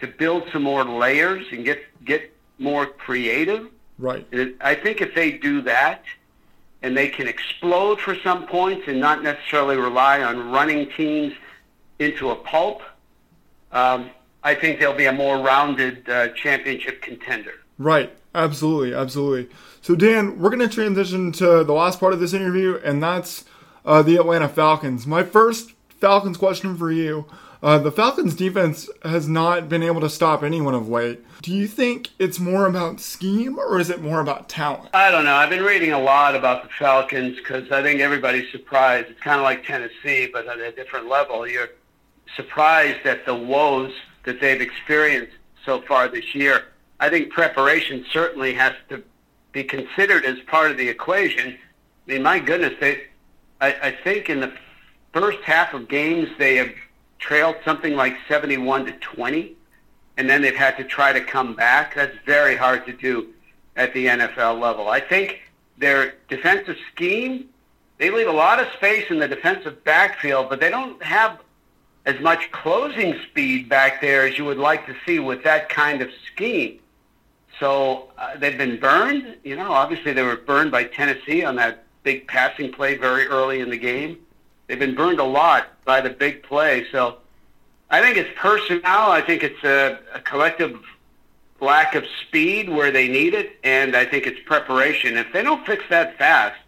to 0.00 0.06
build 0.08 0.42
some 0.52 0.62
more 0.62 0.84
layers 0.84 1.46
and 1.52 1.64
get 1.64 1.80
get 2.04 2.32
more 2.58 2.86
creative. 2.86 3.68
Right. 3.98 4.26
And 4.32 4.54
I 4.60 4.74
think 4.74 5.00
if 5.00 5.14
they 5.14 5.32
do 5.32 5.62
that, 5.62 6.02
and 6.82 6.96
they 6.96 7.08
can 7.08 7.28
explode 7.28 8.00
for 8.00 8.16
some 8.16 8.46
points 8.46 8.88
and 8.88 8.98
not 8.98 9.22
necessarily 9.22 9.76
rely 9.76 10.22
on 10.22 10.50
running 10.50 10.90
teams 10.90 11.32
into 11.98 12.30
a 12.30 12.34
pulp, 12.34 12.82
um, 13.70 14.10
I 14.42 14.54
think 14.54 14.80
they'll 14.80 14.96
be 14.96 15.06
a 15.06 15.12
more 15.12 15.38
rounded 15.38 16.08
uh, 16.08 16.28
championship 16.28 17.00
contender. 17.00 17.54
Right. 17.78 18.12
Absolutely. 18.34 18.94
Absolutely. 18.94 19.54
So, 19.80 19.94
Dan, 19.94 20.38
we're 20.38 20.50
going 20.50 20.66
to 20.66 20.74
transition 20.74 21.32
to 21.32 21.64
the 21.64 21.72
last 21.72 22.00
part 22.00 22.12
of 22.12 22.20
this 22.20 22.32
interview, 22.32 22.80
and 22.84 23.02
that's 23.02 23.44
uh, 23.84 24.02
the 24.02 24.16
Atlanta 24.16 24.48
Falcons. 24.48 25.06
My 25.06 25.22
first 25.22 25.72
Falcons 26.00 26.36
question 26.36 26.76
for 26.76 26.90
you. 26.90 27.26
Uh, 27.62 27.78
the 27.78 27.92
Falcons 27.92 28.34
defense 28.34 28.90
has 29.04 29.28
not 29.28 29.68
been 29.68 29.84
able 29.84 30.00
to 30.00 30.10
stop 30.10 30.42
anyone 30.42 30.74
of 30.74 30.88
late. 30.88 31.20
Do 31.42 31.54
you 31.54 31.68
think 31.68 32.08
it's 32.18 32.40
more 32.40 32.66
about 32.66 33.00
scheme 33.00 33.56
or 33.56 33.78
is 33.78 33.88
it 33.88 34.02
more 34.02 34.20
about 34.20 34.48
talent? 34.48 34.90
I 34.94 35.12
don't 35.12 35.24
know. 35.24 35.34
I've 35.34 35.50
been 35.50 35.62
reading 35.62 35.92
a 35.92 35.98
lot 35.98 36.34
about 36.34 36.64
the 36.64 36.68
Falcons 36.76 37.36
because 37.36 37.70
I 37.70 37.82
think 37.82 38.00
everybody's 38.00 38.50
surprised. 38.50 39.10
It's 39.10 39.20
kind 39.20 39.38
of 39.38 39.44
like 39.44 39.64
Tennessee, 39.64 40.28
but 40.32 40.48
at 40.48 40.58
a 40.58 40.72
different 40.72 41.06
level. 41.08 41.46
You're 41.46 41.70
surprised 42.34 43.06
at 43.06 43.24
the 43.26 43.34
woes 43.34 43.92
that 44.24 44.40
they've 44.40 44.60
experienced 44.60 45.36
so 45.64 45.82
far 45.82 46.08
this 46.08 46.34
year. 46.34 46.64
I 47.02 47.10
think 47.10 47.30
preparation 47.30 48.06
certainly 48.12 48.54
has 48.54 48.74
to 48.88 49.02
be 49.50 49.64
considered 49.64 50.24
as 50.24 50.38
part 50.46 50.70
of 50.70 50.76
the 50.76 50.88
equation. 50.88 51.58
I 52.06 52.12
mean, 52.12 52.22
my 52.22 52.38
goodness, 52.38 52.74
they, 52.78 53.02
I, 53.60 53.74
I 53.82 53.90
think 53.90 54.30
in 54.30 54.38
the 54.38 54.52
first 55.12 55.40
half 55.40 55.74
of 55.74 55.88
games 55.88 56.28
they 56.38 56.54
have 56.54 56.70
trailed 57.18 57.56
something 57.64 57.96
like 57.96 58.14
71 58.28 58.86
to 58.86 58.92
20, 58.92 59.56
and 60.16 60.30
then 60.30 60.42
they've 60.42 60.54
had 60.54 60.76
to 60.76 60.84
try 60.84 61.12
to 61.12 61.20
come 61.20 61.56
back. 61.56 61.96
That's 61.96 62.16
very 62.24 62.54
hard 62.54 62.86
to 62.86 62.92
do 62.92 63.30
at 63.74 63.92
the 63.94 64.06
NFL 64.06 64.60
level. 64.60 64.88
I 64.88 65.00
think 65.00 65.40
their 65.78 66.14
defensive 66.28 66.76
scheme, 66.94 67.48
they 67.98 68.10
leave 68.10 68.28
a 68.28 68.32
lot 68.32 68.60
of 68.60 68.68
space 68.74 69.10
in 69.10 69.18
the 69.18 69.26
defensive 69.26 69.82
backfield, 69.82 70.48
but 70.48 70.60
they 70.60 70.70
don't 70.70 71.02
have 71.02 71.40
as 72.06 72.20
much 72.20 72.52
closing 72.52 73.18
speed 73.28 73.68
back 73.68 74.00
there 74.00 74.24
as 74.24 74.38
you 74.38 74.44
would 74.44 74.58
like 74.58 74.86
to 74.86 74.94
see 75.04 75.18
with 75.18 75.42
that 75.42 75.68
kind 75.68 76.00
of 76.00 76.08
scheme. 76.32 76.78
So 77.60 78.10
uh, 78.18 78.36
they've 78.36 78.58
been 78.58 78.78
burned. 78.78 79.36
You 79.44 79.56
know, 79.56 79.72
obviously 79.72 80.12
they 80.12 80.22
were 80.22 80.36
burned 80.36 80.70
by 80.70 80.84
Tennessee 80.84 81.44
on 81.44 81.56
that 81.56 81.84
big 82.02 82.26
passing 82.26 82.72
play 82.72 82.96
very 82.96 83.26
early 83.26 83.60
in 83.60 83.70
the 83.70 83.78
game. 83.78 84.18
They've 84.66 84.78
been 84.78 84.94
burned 84.94 85.20
a 85.20 85.24
lot 85.24 85.68
by 85.84 86.00
the 86.00 86.10
big 86.10 86.42
play. 86.42 86.86
So 86.90 87.18
I 87.90 88.00
think 88.00 88.16
it's 88.16 88.30
personnel. 88.36 89.10
I 89.10 89.20
think 89.20 89.42
it's 89.42 89.62
a, 89.64 89.98
a 90.14 90.20
collective 90.20 90.80
lack 91.60 91.94
of 91.94 92.04
speed 92.22 92.68
where 92.68 92.90
they 92.90 93.06
need 93.06 93.34
it, 93.34 93.58
and 93.62 93.94
I 93.94 94.04
think 94.04 94.26
it's 94.26 94.40
preparation. 94.46 95.16
If 95.16 95.32
they 95.32 95.42
don't 95.42 95.64
fix 95.64 95.84
that 95.90 96.18
fast, 96.18 96.58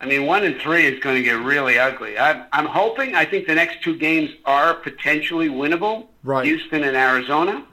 I 0.00 0.06
mean, 0.06 0.24
one 0.24 0.44
and 0.44 0.56
three 0.56 0.86
is 0.86 0.98
going 1.00 1.16
to 1.16 1.22
get 1.22 1.38
really 1.38 1.78
ugly. 1.78 2.18
I'm, 2.18 2.44
I'm 2.52 2.64
hoping. 2.64 3.14
I 3.14 3.26
think 3.26 3.46
the 3.46 3.54
next 3.54 3.82
two 3.82 3.96
games 3.96 4.30
are 4.46 4.74
potentially 4.74 5.48
winnable. 5.48 6.06
Right. 6.24 6.46
Houston 6.46 6.84
and 6.84 6.96
Arizona 6.96 7.64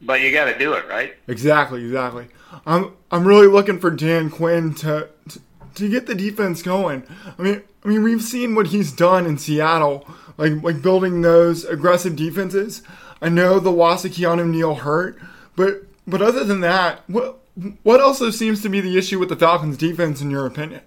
but 0.00 0.20
you 0.20 0.32
got 0.32 0.46
to 0.46 0.58
do 0.58 0.72
it, 0.74 0.88
right? 0.88 1.14
Exactly, 1.28 1.84
exactly. 1.84 2.28
I'm 2.66 2.96
I'm 3.10 3.26
really 3.26 3.46
looking 3.46 3.78
for 3.78 3.90
Dan 3.90 4.30
Quinn 4.30 4.74
to, 4.76 5.08
to 5.28 5.40
to 5.76 5.88
get 5.88 6.06
the 6.06 6.14
defense 6.14 6.62
going. 6.62 7.04
I 7.38 7.42
mean, 7.42 7.62
I 7.84 7.88
mean, 7.88 8.02
we've 8.02 8.22
seen 8.22 8.54
what 8.54 8.68
he's 8.68 8.92
done 8.92 9.26
in 9.26 9.38
Seattle, 9.38 10.08
like 10.36 10.62
like 10.62 10.82
building 10.82 11.22
those 11.22 11.64
aggressive 11.64 12.16
defenses. 12.16 12.82
I 13.22 13.28
know 13.28 13.60
the 13.60 13.70
loss 13.70 14.04
of 14.04 14.12
Keanu 14.12 14.48
Neal 14.48 14.76
hurt, 14.76 15.20
but 15.56 15.84
but 16.06 16.22
other 16.22 16.44
than 16.44 16.60
that, 16.60 17.02
what 17.08 17.38
what 17.82 18.00
also 18.00 18.30
seems 18.30 18.62
to 18.62 18.68
be 18.68 18.80
the 18.80 18.96
issue 18.96 19.18
with 19.18 19.28
the 19.28 19.36
Falcons' 19.36 19.76
defense, 19.76 20.20
in 20.20 20.30
your 20.30 20.46
opinion? 20.46 20.82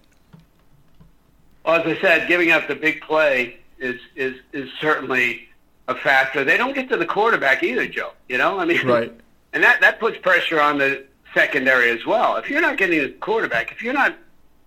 Well, 1.66 1.80
as 1.82 1.98
I 1.98 2.02
said, 2.02 2.28
giving 2.28 2.52
up 2.52 2.68
the 2.68 2.76
big 2.76 3.02
play 3.02 3.58
is 3.80 4.00
is 4.16 4.36
is 4.52 4.70
certainly 4.82 5.48
a 5.88 5.96
factor. 5.96 6.44
They 6.44 6.58
don't 6.58 6.74
get 6.74 6.90
to 6.90 6.98
the 6.98 7.06
quarterback 7.06 7.64
either, 7.64 7.88
Joe. 7.88 8.12
You 8.30 8.38
know, 8.38 8.60
I 8.60 8.66
mean, 8.66 8.86
right. 8.88 9.12
And 9.54 9.64
that 9.64 9.82
that 9.82 10.00
puts 10.00 10.18
pressure 10.18 10.60
on 10.60 10.80
the 10.80 11.06
secondary 11.34 11.92
as 11.92 12.04
well. 12.08 12.38
If 12.38 12.50
you're 12.50 12.60
not 12.60 12.76
getting 12.78 13.00
the 13.00 13.10
quarterback, 13.10 13.72
if 13.72 13.84
you're 13.84 13.94
not 13.94 14.16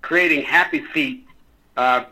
creating 0.00 0.42
happy 0.42 0.78
feet 0.94 1.26
uh, 1.76 2.04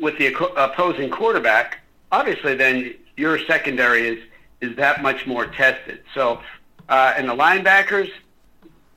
with 0.00 0.18
the 0.18 0.34
opposing 0.56 1.08
quarterback, 1.08 1.78
obviously 2.10 2.56
then 2.56 2.94
your 3.16 3.38
secondary 3.46 4.08
is 4.08 4.18
is 4.60 4.76
that 4.76 5.02
much 5.02 5.24
more 5.24 5.46
tested. 5.46 6.00
So, 6.14 6.40
uh, 6.88 7.14
and 7.16 7.28
the 7.28 7.34
linebackers, 7.34 8.10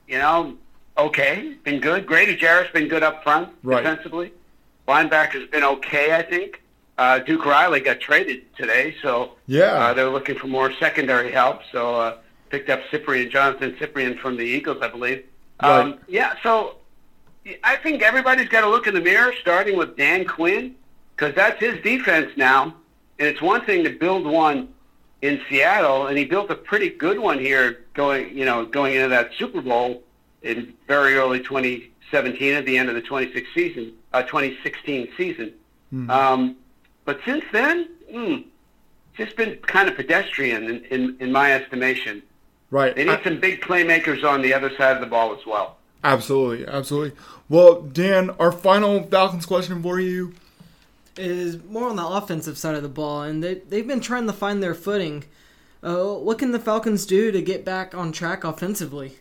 you 0.07 0.17
know, 0.17 0.57
okay, 0.97 1.53
been 1.63 1.79
good. 1.79 2.07
Grady 2.07 2.35
Jarrett's 2.35 2.71
been 2.71 2.87
good 2.87 3.03
up 3.03 3.23
front 3.23 3.49
right. 3.61 3.83
defensively. 3.83 4.33
Linebackers 4.87 5.51
been 5.51 5.63
okay, 5.63 6.15
I 6.15 6.23
think. 6.23 6.62
Uh, 6.97 7.19
Duke 7.19 7.45
Riley 7.45 7.79
got 7.79 7.99
traded 7.99 8.55
today, 8.55 8.95
so 9.01 9.33
yeah, 9.47 9.73
uh, 9.73 9.93
they're 9.93 10.09
looking 10.09 10.37
for 10.37 10.47
more 10.47 10.71
secondary 10.73 11.31
help. 11.31 11.61
So 11.71 11.95
uh, 11.95 12.17
picked 12.49 12.69
up 12.69 12.81
Cyprien 12.91 13.31
Jonathan 13.31 13.75
Cyprien 13.79 14.19
from 14.19 14.37
the 14.37 14.43
Eagles, 14.43 14.77
I 14.81 14.89
believe. 14.89 15.25
Right. 15.61 15.79
Um, 15.79 15.99
yeah, 16.07 16.35
so 16.43 16.75
I 17.63 17.77
think 17.77 18.03
everybody's 18.03 18.47
got 18.47 18.61
to 18.61 18.69
look 18.69 18.85
in 18.85 18.93
the 18.93 19.01
mirror, 19.01 19.33
starting 19.41 19.75
with 19.75 19.97
Dan 19.97 20.25
Quinn, 20.25 20.75
because 21.15 21.33
that's 21.33 21.59
his 21.59 21.81
defense 21.81 22.31
now. 22.37 22.75
And 23.17 23.27
it's 23.27 23.41
one 23.41 23.65
thing 23.65 23.83
to 23.85 23.89
build 23.89 24.25
one 24.25 24.69
in 25.23 25.41
Seattle, 25.49 26.07
and 26.07 26.17
he 26.17 26.25
built 26.25 26.51
a 26.51 26.55
pretty 26.55 26.89
good 26.89 27.17
one 27.17 27.39
here, 27.39 27.85
going 27.93 28.37
you 28.37 28.45
know 28.45 28.65
going 28.65 28.93
into 28.93 29.09
that 29.09 29.31
Super 29.37 29.61
Bowl 29.61 30.03
in 30.43 30.73
very 30.87 31.15
early 31.15 31.39
2017 31.39 32.53
at 32.53 32.65
the 32.65 32.77
end 32.77 32.89
of 32.89 32.95
the 32.95 33.01
26 33.01 33.47
season, 33.55 33.93
uh, 34.11 34.21
2016 34.23 35.09
season. 35.17 35.53
Mm-hmm. 35.93 36.09
Um, 36.09 36.57
but 37.05 37.19
since 37.25 37.43
then, 37.51 37.89
mm, 38.11 38.45
it's 39.09 39.17
just 39.17 39.37
been 39.37 39.57
kind 39.57 39.89
of 39.89 39.95
pedestrian 39.95 40.63
in, 40.65 40.85
in, 40.85 41.17
in 41.19 41.31
my 41.31 41.53
estimation. 41.53 42.23
Right. 42.71 42.95
They 42.95 43.05
need 43.05 43.11
I, 43.11 43.23
some 43.23 43.39
big 43.39 43.61
playmakers 43.61 44.23
on 44.23 44.41
the 44.41 44.53
other 44.53 44.75
side 44.75 44.95
of 44.95 45.01
the 45.01 45.07
ball 45.07 45.35
as 45.35 45.45
well. 45.45 45.77
Absolutely, 46.03 46.65
absolutely. 46.67 47.17
Well, 47.47 47.81
Dan, 47.81 48.31
our 48.31 48.51
final 48.51 49.03
Falcons 49.03 49.45
question 49.45 49.81
for 49.81 49.99
you 49.99 50.33
is 51.15 51.63
more 51.63 51.89
on 51.89 51.95
the 51.95 52.05
offensive 52.05 52.57
side 52.57 52.75
of 52.75 52.83
the 52.83 52.89
ball, 52.89 53.21
and 53.21 53.43
they 53.43 53.55
they've 53.55 53.87
been 53.87 54.01
trying 54.01 54.27
to 54.27 54.33
find 54.33 54.61
their 54.61 54.73
footing. 54.73 55.23
Uh, 55.81 56.13
what 56.15 56.39
can 56.39 56.51
the 56.51 56.59
Falcons 56.59 57.05
do 57.05 57.31
to 57.31 57.41
get 57.41 57.63
back 57.63 57.93
on 57.93 58.11
track 58.11 58.43
offensively? 58.43 59.19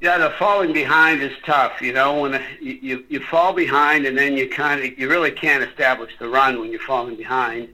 Yeah, 0.00 0.18
the 0.18 0.30
falling 0.30 0.72
behind 0.72 1.22
is 1.22 1.32
tough. 1.44 1.82
You 1.82 1.92
know, 1.92 2.20
when 2.20 2.40
you, 2.60 2.78
you 2.80 3.04
you 3.08 3.20
fall 3.20 3.52
behind, 3.52 4.06
and 4.06 4.16
then 4.16 4.36
you 4.36 4.48
kind 4.48 4.80
of 4.80 4.98
you 4.98 5.08
really 5.08 5.32
can't 5.32 5.62
establish 5.62 6.12
the 6.18 6.28
run 6.28 6.60
when 6.60 6.70
you're 6.70 6.80
falling 6.80 7.16
behind, 7.16 7.68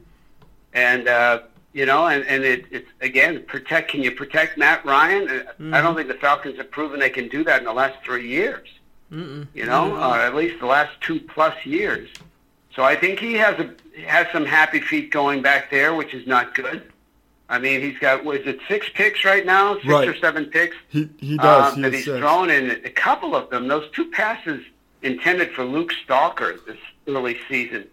and 0.73 1.07
uh, 1.07 1.43
you 1.75 1.85
know, 1.85 2.07
and 2.07 2.25
and 2.25 2.43
it, 2.43 2.65
it's 2.71 2.89
again 3.03 3.45
protect. 3.47 3.91
Can 3.91 4.03
you 4.03 4.11
protect 4.11 4.57
Matt 4.57 4.85
Ryan? 4.87 5.27
Mm-hmm. 5.27 5.75
I 5.75 5.83
don't 5.83 5.95
think 5.95 6.09
the 6.09 6.15
Falcons 6.15 6.57
have 6.57 6.71
proven 6.71 6.99
they 6.99 7.11
can 7.11 7.29
do 7.29 7.45
that 7.45 7.59
in 7.59 7.65
the 7.65 7.75
last 7.75 8.03
three 8.03 8.27
years. 8.27 8.69
Mm-mm. 9.13 9.47
You 9.53 9.67
know, 9.67 9.91
mm-hmm. 9.91 10.03
uh, 10.03 10.17
at 10.17 10.35
least 10.35 10.61
the 10.61 10.67
last 10.67 10.99
two 11.03 11.21
plus 11.21 11.55
years. 11.67 12.09
So 12.75 12.83
I 12.83 12.97
think 12.97 13.21
he 13.21 13.35
has 13.35 13.59
a 13.59 13.75
has 14.07 14.27
some 14.33 14.47
happy 14.47 14.81
feet 14.81 15.11
going 15.11 15.43
back 15.43 15.71
there, 15.71 15.95
which 15.95 16.15
is 16.15 16.27
not 16.27 16.55
good. 16.55 16.91
I 17.49 17.59
mean, 17.59 17.81
he's 17.81 17.99
got 17.99 18.25
was 18.25 18.41
it 18.47 18.59
six 18.69 18.89
picks 18.95 19.25
right 19.25 19.45
now, 19.45 19.75
six 19.75 19.87
right. 19.87 20.09
or 20.09 20.17
seven 20.17 20.47
picks. 20.47 20.77
He 20.89 21.09
he 21.19 21.37
does. 21.37 21.73
Um, 21.73 21.77
he 21.77 21.83
that 21.83 21.93
he's 21.93 22.05
six. 22.05 22.19
thrown 22.19 22.51
in 22.51 22.71
a 22.71 22.91
couple 22.91 23.37
of 23.37 23.51
them. 23.51 23.69
Those 23.69 23.91
two 23.91 24.11
passes 24.11 24.65
intended 25.03 25.53
for 25.53 25.65
Luke 25.65 25.93
Stocker 26.07 26.65
this 26.67 26.79
early 27.07 27.39
season. 27.49 27.87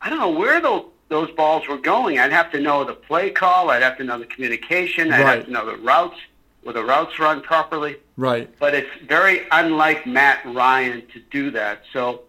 I 0.00 0.08
don't 0.08 0.18
know 0.18 0.30
where 0.30 0.60
those 0.60 0.86
those 1.08 1.30
balls 1.32 1.68
were 1.68 1.78
going. 1.78 2.18
I'd 2.18 2.32
have 2.32 2.50
to 2.52 2.60
know 2.60 2.84
the 2.84 2.94
play 2.94 3.30
call. 3.30 3.70
I'd 3.70 3.82
have 3.82 3.96
to 3.98 4.04
know 4.04 4.18
the 4.18 4.26
communication. 4.26 5.12
I'd 5.12 5.22
right. 5.22 5.36
have 5.36 5.46
to 5.46 5.52
know 5.52 5.66
the 5.66 5.76
routes. 5.76 6.18
Were 6.64 6.72
the 6.72 6.84
routes 6.84 7.18
run 7.20 7.42
properly? 7.42 7.96
Right. 8.16 8.50
But 8.58 8.74
it's 8.74 8.90
very 9.06 9.46
unlike 9.52 10.04
Matt 10.04 10.44
Ryan 10.44 11.06
to 11.12 11.20
do 11.30 11.52
that. 11.52 11.82
So 11.92 12.22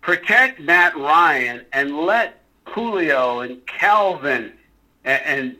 protect 0.00 0.60
Matt 0.60 0.96
Ryan 0.96 1.64
and 1.72 1.96
let 1.96 2.42
Julio 2.64 3.40
and 3.40 3.64
Calvin 3.66 4.52
and, 5.04 5.22
and 5.24 5.56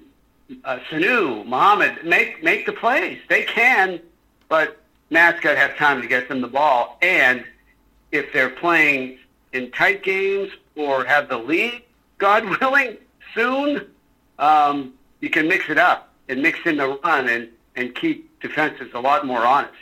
uh, 0.64 0.78
Sanu, 0.90 1.44
Muhammad, 1.46 2.04
make 2.04 2.42
make 2.42 2.66
the 2.66 2.72
plays. 2.72 3.18
They 3.28 3.42
can, 3.42 4.00
but 4.48 4.78
Matt's 5.10 5.40
got 5.40 5.52
to 5.52 5.58
have 5.58 5.76
time 5.76 6.00
to 6.02 6.08
get 6.08 6.28
them 6.28 6.40
the 6.40 6.48
ball. 6.48 6.98
And 7.02 7.44
if 8.12 8.32
they're 8.32 8.50
playing 8.50 9.18
in 9.52 9.70
tight 9.72 10.02
games 10.02 10.50
or 10.74 11.04
have 11.04 11.28
the 11.28 11.38
lead, 11.38 11.82
God 12.18 12.44
willing, 12.60 12.96
soon, 13.34 13.86
um, 14.38 14.94
you 15.20 15.30
can 15.30 15.48
mix 15.48 15.68
it 15.68 15.78
up 15.78 16.12
and 16.28 16.42
mix 16.42 16.58
in 16.64 16.76
the 16.76 16.98
run 17.04 17.28
and, 17.28 17.48
and 17.76 17.94
keep 17.94 18.40
defenses 18.40 18.88
a 18.94 19.00
lot 19.00 19.26
more 19.26 19.44
honest. 19.44 19.74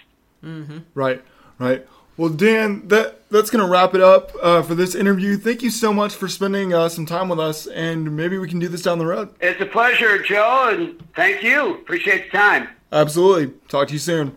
Mm-hmm. 0.43 0.79
Right, 0.95 1.23
right. 1.59 1.87
Well, 2.17 2.29
Dan, 2.29 2.87
that 2.89 3.29
that's 3.29 3.51
gonna 3.51 3.69
wrap 3.69 3.95
it 3.95 4.01
up 4.01 4.31
uh, 4.41 4.63
for 4.63 4.75
this 4.75 4.95
interview. 4.95 5.37
Thank 5.37 5.63
you 5.63 5.71
so 5.71 5.93
much 5.93 6.15
for 6.15 6.29
spending 6.29 6.73
uh, 6.73 6.89
some 6.89 7.07
time 7.07 7.29
with 7.29 7.41
us, 7.41 7.67
and 7.67 8.17
maybe 8.17 8.39
we 8.39 8.49
can 8.49 8.61
do 8.61 8.69
this 8.69 8.83
down 8.83 8.99
the 8.99 9.07
road. 9.07 9.35
It's 9.41 9.61
a 9.61 9.67
pleasure, 9.67 10.23
Joe, 10.23 10.69
and 10.73 11.03
thank 11.17 11.43
you. 11.43 11.75
Appreciate 11.75 12.31
the 12.31 12.39
time. 12.39 12.69
Absolutely. 12.93 13.55
Talk 13.69 13.89
to 13.89 13.95
you 13.95 13.99
soon. 13.99 14.37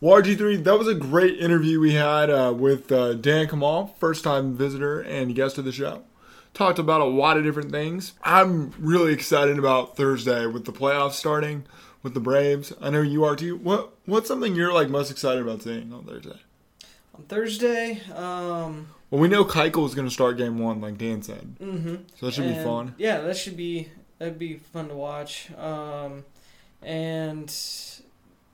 Well, 0.00 0.22
RG3, 0.22 0.62
that 0.62 0.78
was 0.78 0.86
a 0.86 0.94
great 0.94 1.38
interview 1.40 1.80
we 1.80 1.94
had 1.94 2.30
uh, 2.30 2.54
with 2.56 2.92
uh, 2.92 3.14
Dan 3.14 3.48
Kamal, 3.48 3.96
first 3.98 4.22
time 4.22 4.54
visitor 4.54 5.00
and 5.00 5.34
guest 5.34 5.58
of 5.58 5.64
the 5.64 5.72
show. 5.72 6.04
Talked 6.54 6.78
about 6.78 7.00
a 7.00 7.06
lot 7.06 7.36
of 7.36 7.44
different 7.44 7.72
things. 7.72 8.12
I'm 8.22 8.72
really 8.78 9.12
excited 9.12 9.58
about 9.58 9.96
Thursday 9.96 10.46
with 10.46 10.64
the 10.64 10.72
playoffs 10.72 11.12
starting 11.12 11.64
with 12.02 12.14
the 12.14 12.20
Braves. 12.20 12.72
I 12.80 12.90
know 12.90 13.02
you 13.02 13.24
are 13.24 13.34
too. 13.34 13.56
What 13.56 13.94
What's 14.04 14.28
something 14.28 14.54
you're 14.54 14.72
like 14.72 14.88
most 14.88 15.10
excited 15.10 15.42
about 15.42 15.62
seeing 15.62 15.92
on 15.92 16.04
Thursday? 16.04 16.38
On 17.16 17.24
Thursday, 17.24 18.00
um, 18.14 18.88
Well, 19.10 19.20
we 19.20 19.28
know 19.28 19.44
Keuchel 19.44 19.86
is 19.86 19.94
going 19.94 20.06
to 20.06 20.12
start 20.12 20.36
game 20.36 20.58
one, 20.58 20.80
like 20.80 20.98
Dan 20.98 21.22
said. 21.22 21.56
mm-hmm. 21.60 21.96
So 22.16 22.26
that 22.26 22.32
should 22.32 22.46
be 22.54 22.62
fun. 22.62 22.94
Yeah, 22.98 23.20
that 23.22 23.36
should 23.36 23.56
be 23.56 23.88
that'd 24.18 24.38
be 24.38 24.54
fun 24.56 24.88
to 24.88 24.94
watch. 24.94 25.50
Um, 25.56 26.24
and 26.82 27.48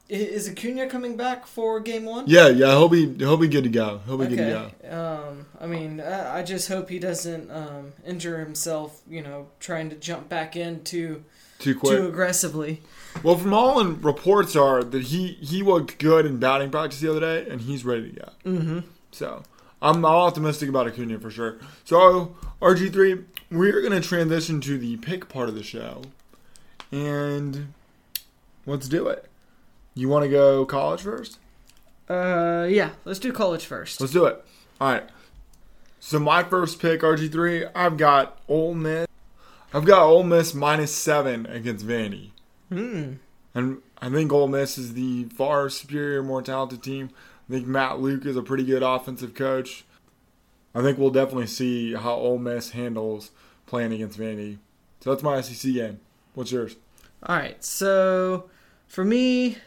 is 0.08 0.48
Acuna 0.48 0.88
coming 0.88 1.16
back 1.16 1.46
for 1.46 1.80
game 1.80 2.04
one? 2.04 2.24
Yeah, 2.28 2.48
yeah, 2.48 2.68
he'll 2.70 2.88
be 2.88 3.12
he'll 3.14 3.36
be 3.36 3.48
good 3.48 3.64
to 3.64 3.70
go. 3.70 4.00
He'll 4.06 4.18
be 4.18 4.26
good 4.26 4.38
to 4.38 4.70
go. 4.90 4.96
Um, 4.96 5.46
I 5.60 5.66
mean, 5.66 6.00
I, 6.00 6.38
I 6.38 6.42
just 6.42 6.68
hope 6.68 6.88
he 6.90 6.98
doesn't 6.98 7.50
um, 7.50 7.92
injure 8.06 8.38
himself. 8.38 9.00
You 9.08 9.22
know, 9.22 9.48
trying 9.58 9.90
to 9.90 9.96
jump 9.96 10.28
back 10.28 10.54
in 10.54 10.82
too 11.62 11.74
quick. 11.74 11.98
too 11.98 12.08
aggressively. 12.08 12.82
Well, 13.22 13.36
from 13.36 13.52
all 13.52 13.80
in 13.80 14.00
reports 14.00 14.56
are 14.56 14.82
that 14.82 15.04
he 15.04 15.28
he 15.40 15.62
looked 15.62 15.98
good 15.98 16.26
in 16.26 16.38
batting 16.38 16.70
practice 16.70 17.00
the 17.00 17.10
other 17.10 17.20
day, 17.20 17.50
and 17.50 17.60
he's 17.60 17.84
ready 17.84 18.10
to 18.10 18.20
go. 18.20 18.28
Mm-hmm. 18.44 18.78
So 19.10 19.42
I'm 19.80 20.04
all 20.04 20.26
optimistic 20.26 20.68
about 20.68 20.86
Acuna 20.86 21.18
for 21.18 21.30
sure. 21.30 21.58
So 21.84 22.34
RG3, 22.60 23.24
we're 23.50 23.82
gonna 23.82 24.00
transition 24.00 24.60
to 24.62 24.78
the 24.78 24.96
pick 24.98 25.28
part 25.28 25.48
of 25.48 25.54
the 25.54 25.62
show, 25.62 26.02
and 26.90 27.72
let's 28.66 28.88
do 28.88 29.08
it. 29.08 29.26
You 29.94 30.08
want 30.08 30.24
to 30.24 30.30
go 30.30 30.64
college 30.64 31.02
first? 31.02 31.38
Uh, 32.08 32.66
yeah. 32.68 32.90
Let's 33.04 33.18
do 33.18 33.32
college 33.32 33.64
first. 33.64 34.00
Let's 34.00 34.12
do 34.12 34.24
it. 34.24 34.42
All 34.80 34.92
right. 34.92 35.04
So 36.00 36.18
my 36.18 36.42
first 36.42 36.80
pick, 36.80 37.02
RG3, 37.02 37.70
I've 37.74 37.96
got 37.96 38.38
Ole 38.48 38.74
Miss. 38.74 39.06
I've 39.74 39.84
got 39.84 40.02
Ole 40.02 40.22
Miss 40.22 40.54
minus 40.54 40.94
seven 40.94 41.46
against 41.46 41.86
Vandy. 41.86 42.30
Hmm. 42.68 43.14
And 43.54 43.82
I 44.00 44.08
think 44.10 44.32
Ole 44.32 44.48
Miss 44.48 44.78
is 44.78 44.94
the 44.94 45.24
far 45.24 45.68
superior, 45.68 46.22
more 46.22 46.42
talented 46.42 46.82
team. 46.82 47.10
I 47.48 47.52
think 47.52 47.66
Matt 47.66 48.00
Luke 48.00 48.26
is 48.26 48.36
a 48.36 48.42
pretty 48.42 48.64
good 48.64 48.82
offensive 48.82 49.34
coach. 49.34 49.84
I 50.74 50.82
think 50.82 50.98
we'll 50.98 51.10
definitely 51.10 51.46
see 51.46 51.94
how 51.94 52.14
Ole 52.14 52.38
Miss 52.38 52.70
handles 52.70 53.30
playing 53.66 53.92
against 53.92 54.18
Vandy. 54.18 54.58
So 55.00 55.10
that's 55.10 55.22
my 55.22 55.40
SEC 55.40 55.72
game. 55.72 56.00
What's 56.34 56.52
yours? 56.52 56.76
All 57.24 57.36
right. 57.36 57.62
So 57.62 58.50
for 58.86 59.04
me, 59.04 59.58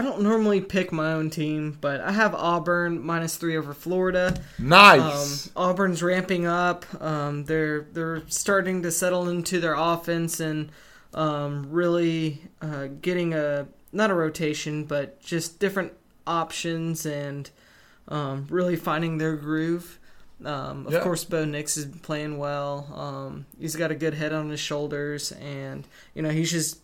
I 0.00 0.02
don't 0.02 0.22
normally 0.22 0.62
pick 0.62 0.92
my 0.92 1.12
own 1.12 1.28
team, 1.28 1.76
but 1.78 2.00
I 2.00 2.12
have 2.12 2.34
Auburn 2.34 3.04
minus 3.04 3.36
three 3.36 3.58
over 3.58 3.74
Florida. 3.74 4.34
Nice. 4.58 5.48
Um, 5.48 5.52
Auburn's 5.62 6.02
ramping 6.02 6.46
up. 6.46 6.86
Um, 7.02 7.44
they're 7.44 7.82
they're 7.92 8.22
starting 8.28 8.80
to 8.84 8.92
settle 8.92 9.28
into 9.28 9.60
their 9.60 9.74
offense 9.74 10.40
and 10.40 10.72
um, 11.12 11.66
really 11.70 12.40
uh, 12.62 12.86
getting 13.02 13.34
a 13.34 13.68
not 13.92 14.10
a 14.10 14.14
rotation, 14.14 14.84
but 14.84 15.20
just 15.20 15.58
different 15.58 15.92
options 16.26 17.04
and 17.04 17.50
um, 18.08 18.46
really 18.48 18.76
finding 18.76 19.18
their 19.18 19.36
groove. 19.36 19.98
Um, 20.42 20.86
of 20.86 20.94
Yeah. 20.94 21.00
course, 21.00 21.24
Bo 21.24 21.44
Nix 21.44 21.76
is 21.76 21.84
playing 22.00 22.38
well. 22.38 22.90
Um, 22.94 23.44
he's 23.60 23.76
got 23.76 23.90
a 23.90 23.94
good 23.94 24.14
head 24.14 24.32
on 24.32 24.48
his 24.48 24.60
shoulders, 24.60 25.30
and 25.32 25.86
you 26.14 26.22
know 26.22 26.30
he's 26.30 26.50
just 26.50 26.78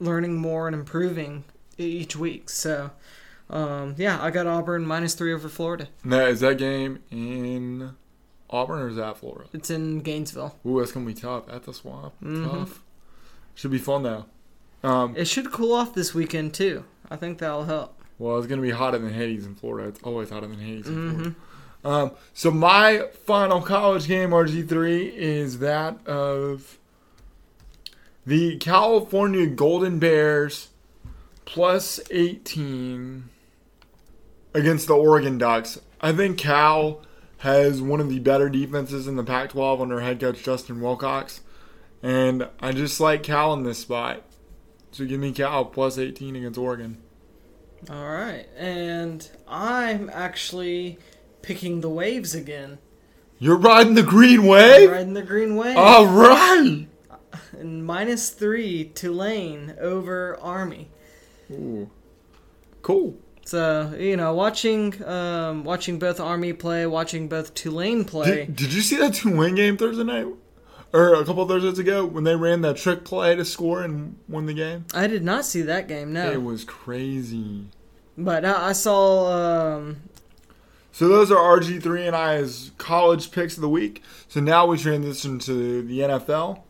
learning 0.00 0.36
more 0.36 0.66
and 0.68 0.76
improving 0.76 1.44
each 1.78 2.16
week. 2.16 2.48
So, 2.50 2.90
um, 3.50 3.94
yeah, 3.98 4.18
I 4.22 4.30
got 4.30 4.46
Auburn 4.46 4.86
minus 4.86 5.14
three 5.14 5.32
over 5.32 5.48
Florida. 5.48 5.88
Now, 6.04 6.26
is 6.26 6.40
that 6.40 6.58
game 6.58 7.02
in 7.10 7.94
Auburn 8.50 8.80
or 8.80 8.88
is 8.88 8.96
that 8.96 9.18
Florida? 9.18 9.48
It's 9.52 9.70
in 9.70 10.00
Gainesville. 10.00 10.56
Ooh, 10.66 10.78
that's 10.80 10.92
gonna 10.92 11.06
be 11.06 11.14
tough 11.14 11.44
at 11.50 11.64
the 11.64 11.74
swamp. 11.74 12.14
Mhm. 12.22 12.50
Tough. 12.50 12.82
Should 13.54 13.70
be 13.70 13.78
fun 13.78 14.02
though. 14.02 14.24
Um, 14.82 15.14
It 15.16 15.26
should 15.26 15.50
cool 15.52 15.72
off 15.72 15.94
this 15.94 16.14
weekend 16.14 16.54
too. 16.54 16.84
I 17.10 17.16
think 17.16 17.38
that'll 17.38 17.64
help. 17.64 17.94
well, 18.18 18.38
it's 18.38 18.46
gonna 18.46 18.62
be 18.62 18.70
hotter 18.70 18.98
than 18.98 19.12
Hades 19.12 19.44
in 19.46 19.54
Florida. 19.54 19.88
It's 19.88 20.00
always 20.02 20.30
hotter 20.30 20.46
than 20.46 20.58
Hades 20.58 20.86
in 20.88 20.94
Mm-hmm. 20.94 21.10
Florida. 21.20 21.34
Um, 21.84 22.10
so 22.34 22.50
my 22.50 23.08
final 23.24 23.60
college 23.60 24.08
game, 24.08 24.30
RG3, 24.30 25.12
is 25.14 25.58
that 25.60 26.04
of 26.06 26.78
the 28.26 28.56
California 28.58 29.46
Golden 29.46 29.98
Bears 29.98 30.68
plus 31.46 31.98
18 32.10 33.30
against 34.52 34.86
the 34.86 34.94
Oregon 34.94 35.38
Ducks. 35.38 35.80
I 36.02 36.12
think 36.12 36.36
Cal 36.36 37.00
has 37.38 37.80
one 37.80 38.00
of 38.00 38.10
the 38.10 38.18
better 38.18 38.50
defenses 38.50 39.06
in 39.06 39.16
the 39.16 39.24
Pac 39.24 39.50
12 39.50 39.80
under 39.80 40.00
head 40.00 40.20
coach 40.20 40.42
Justin 40.42 40.82
Wilcox. 40.82 41.40
And 42.02 42.48
I 42.60 42.72
just 42.72 43.00
like 43.00 43.22
Cal 43.22 43.54
in 43.54 43.62
this 43.62 43.78
spot. 43.78 44.22
So 44.92 45.06
give 45.06 45.20
me 45.20 45.32
Cal 45.32 45.64
plus 45.64 45.96
18 45.96 46.36
against 46.36 46.58
Oregon. 46.58 46.98
All 47.90 48.08
right, 48.08 48.46
and 48.56 49.28
I'm 49.46 50.10
actually 50.12 50.98
picking 51.42 51.80
the 51.80 51.90
waves 51.90 52.34
again. 52.34 52.78
You're 53.38 53.58
riding 53.58 53.94
the 53.94 54.02
green 54.02 54.46
wave? 54.46 54.90
Riding 54.90 55.12
the 55.12 55.22
green 55.22 55.56
wave. 55.56 55.76
All 55.76 56.06
right. 56.06 56.86
And 57.52 57.86
minus 57.86 58.30
three 58.30 58.84
Tulane 58.84 59.76
over 59.80 60.38
Army. 60.40 60.90
Ooh. 61.50 61.90
Cool. 62.82 63.16
So 63.44 63.94
you 63.98 64.16
know, 64.16 64.34
watching 64.34 65.02
um, 65.04 65.64
watching 65.64 65.98
both 65.98 66.18
Army 66.20 66.52
play, 66.52 66.86
watching 66.86 67.28
both 67.28 67.54
Tulane 67.54 68.04
play. 68.04 68.46
Did, 68.46 68.56
did 68.56 68.72
you 68.72 68.80
see 68.80 68.96
that 68.96 69.14
Tulane 69.14 69.54
game 69.54 69.76
Thursday 69.76 70.04
night? 70.04 70.26
Or 70.92 71.14
a 71.14 71.24
couple 71.24 71.42
of 71.42 71.48
Thursdays 71.48 71.78
ago 71.78 72.06
when 72.06 72.24
they 72.24 72.36
ran 72.36 72.60
that 72.62 72.76
trick 72.76 73.04
play 73.04 73.34
to 73.34 73.44
score 73.44 73.82
and 73.82 74.16
won 74.28 74.46
the 74.46 74.54
game? 74.54 74.86
I 74.94 75.06
did 75.08 75.22
not 75.24 75.44
see 75.44 75.62
that 75.62 75.88
game, 75.88 76.12
no. 76.12 76.30
It 76.30 76.42
was 76.42 76.64
crazy. 76.64 77.66
But 78.16 78.44
I, 78.44 78.68
I 78.68 78.72
saw. 78.72 79.76
Um, 79.76 79.96
So 80.92 81.08
those 81.08 81.30
are 81.30 81.36
RG3 81.36 82.06
and 82.06 82.16
I's 82.16 82.70
college 82.78 83.30
picks 83.30 83.56
of 83.56 83.60
the 83.60 83.68
week. 83.68 84.02
So 84.28 84.40
now 84.40 84.64
we 84.66 84.78
transition 84.78 85.38
to 85.40 85.82
the 85.82 85.98
NFL. 86.00 86.62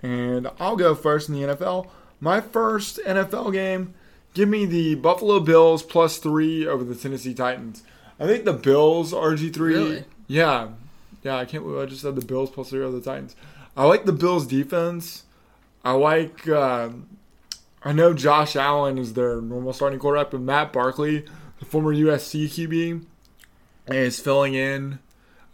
And 0.00 0.48
I'll 0.60 0.76
go 0.76 0.94
first 0.94 1.28
in 1.28 1.34
the 1.34 1.42
NFL. 1.42 1.88
My 2.20 2.40
first 2.40 2.98
NFL 3.06 3.52
game, 3.52 3.94
give 4.34 4.48
me 4.48 4.66
the 4.66 4.96
Buffalo 4.96 5.40
Bills 5.40 5.82
plus 5.82 6.18
three 6.18 6.66
over 6.66 6.84
the 6.84 6.94
Tennessee 6.94 7.34
Titans. 7.34 7.82
I 8.18 8.26
think 8.26 8.44
the 8.44 8.52
Bills, 8.52 9.12
RG3. 9.12 9.56
Really? 9.58 10.04
Yeah. 10.26 10.68
Yeah, 11.22 11.36
I 11.36 11.44
can't 11.44 11.64
believe 11.64 11.80
I 11.80 11.86
just 11.86 12.02
said 12.02 12.16
the 12.16 12.24
Bills 12.24 12.50
plus 12.50 12.70
three 12.70 12.82
over 12.82 12.98
the 12.98 13.04
Titans. 13.04 13.36
I 13.76 13.84
like 13.84 14.04
the 14.04 14.12
Bills 14.12 14.46
defense. 14.46 15.24
I 15.84 15.92
like, 15.92 16.48
uh, 16.48 16.90
I 17.84 17.92
know 17.92 18.12
Josh 18.12 18.56
Allen 18.56 18.98
is 18.98 19.14
their 19.14 19.40
normal 19.40 19.72
starting 19.72 19.98
quarterback, 19.98 20.32
but 20.32 20.40
Matt 20.40 20.72
Barkley, 20.72 21.24
the 21.60 21.64
former 21.64 21.94
USC 21.94 22.46
QB, 22.46 23.04
is 23.86 24.18
filling 24.18 24.54
in 24.54 24.98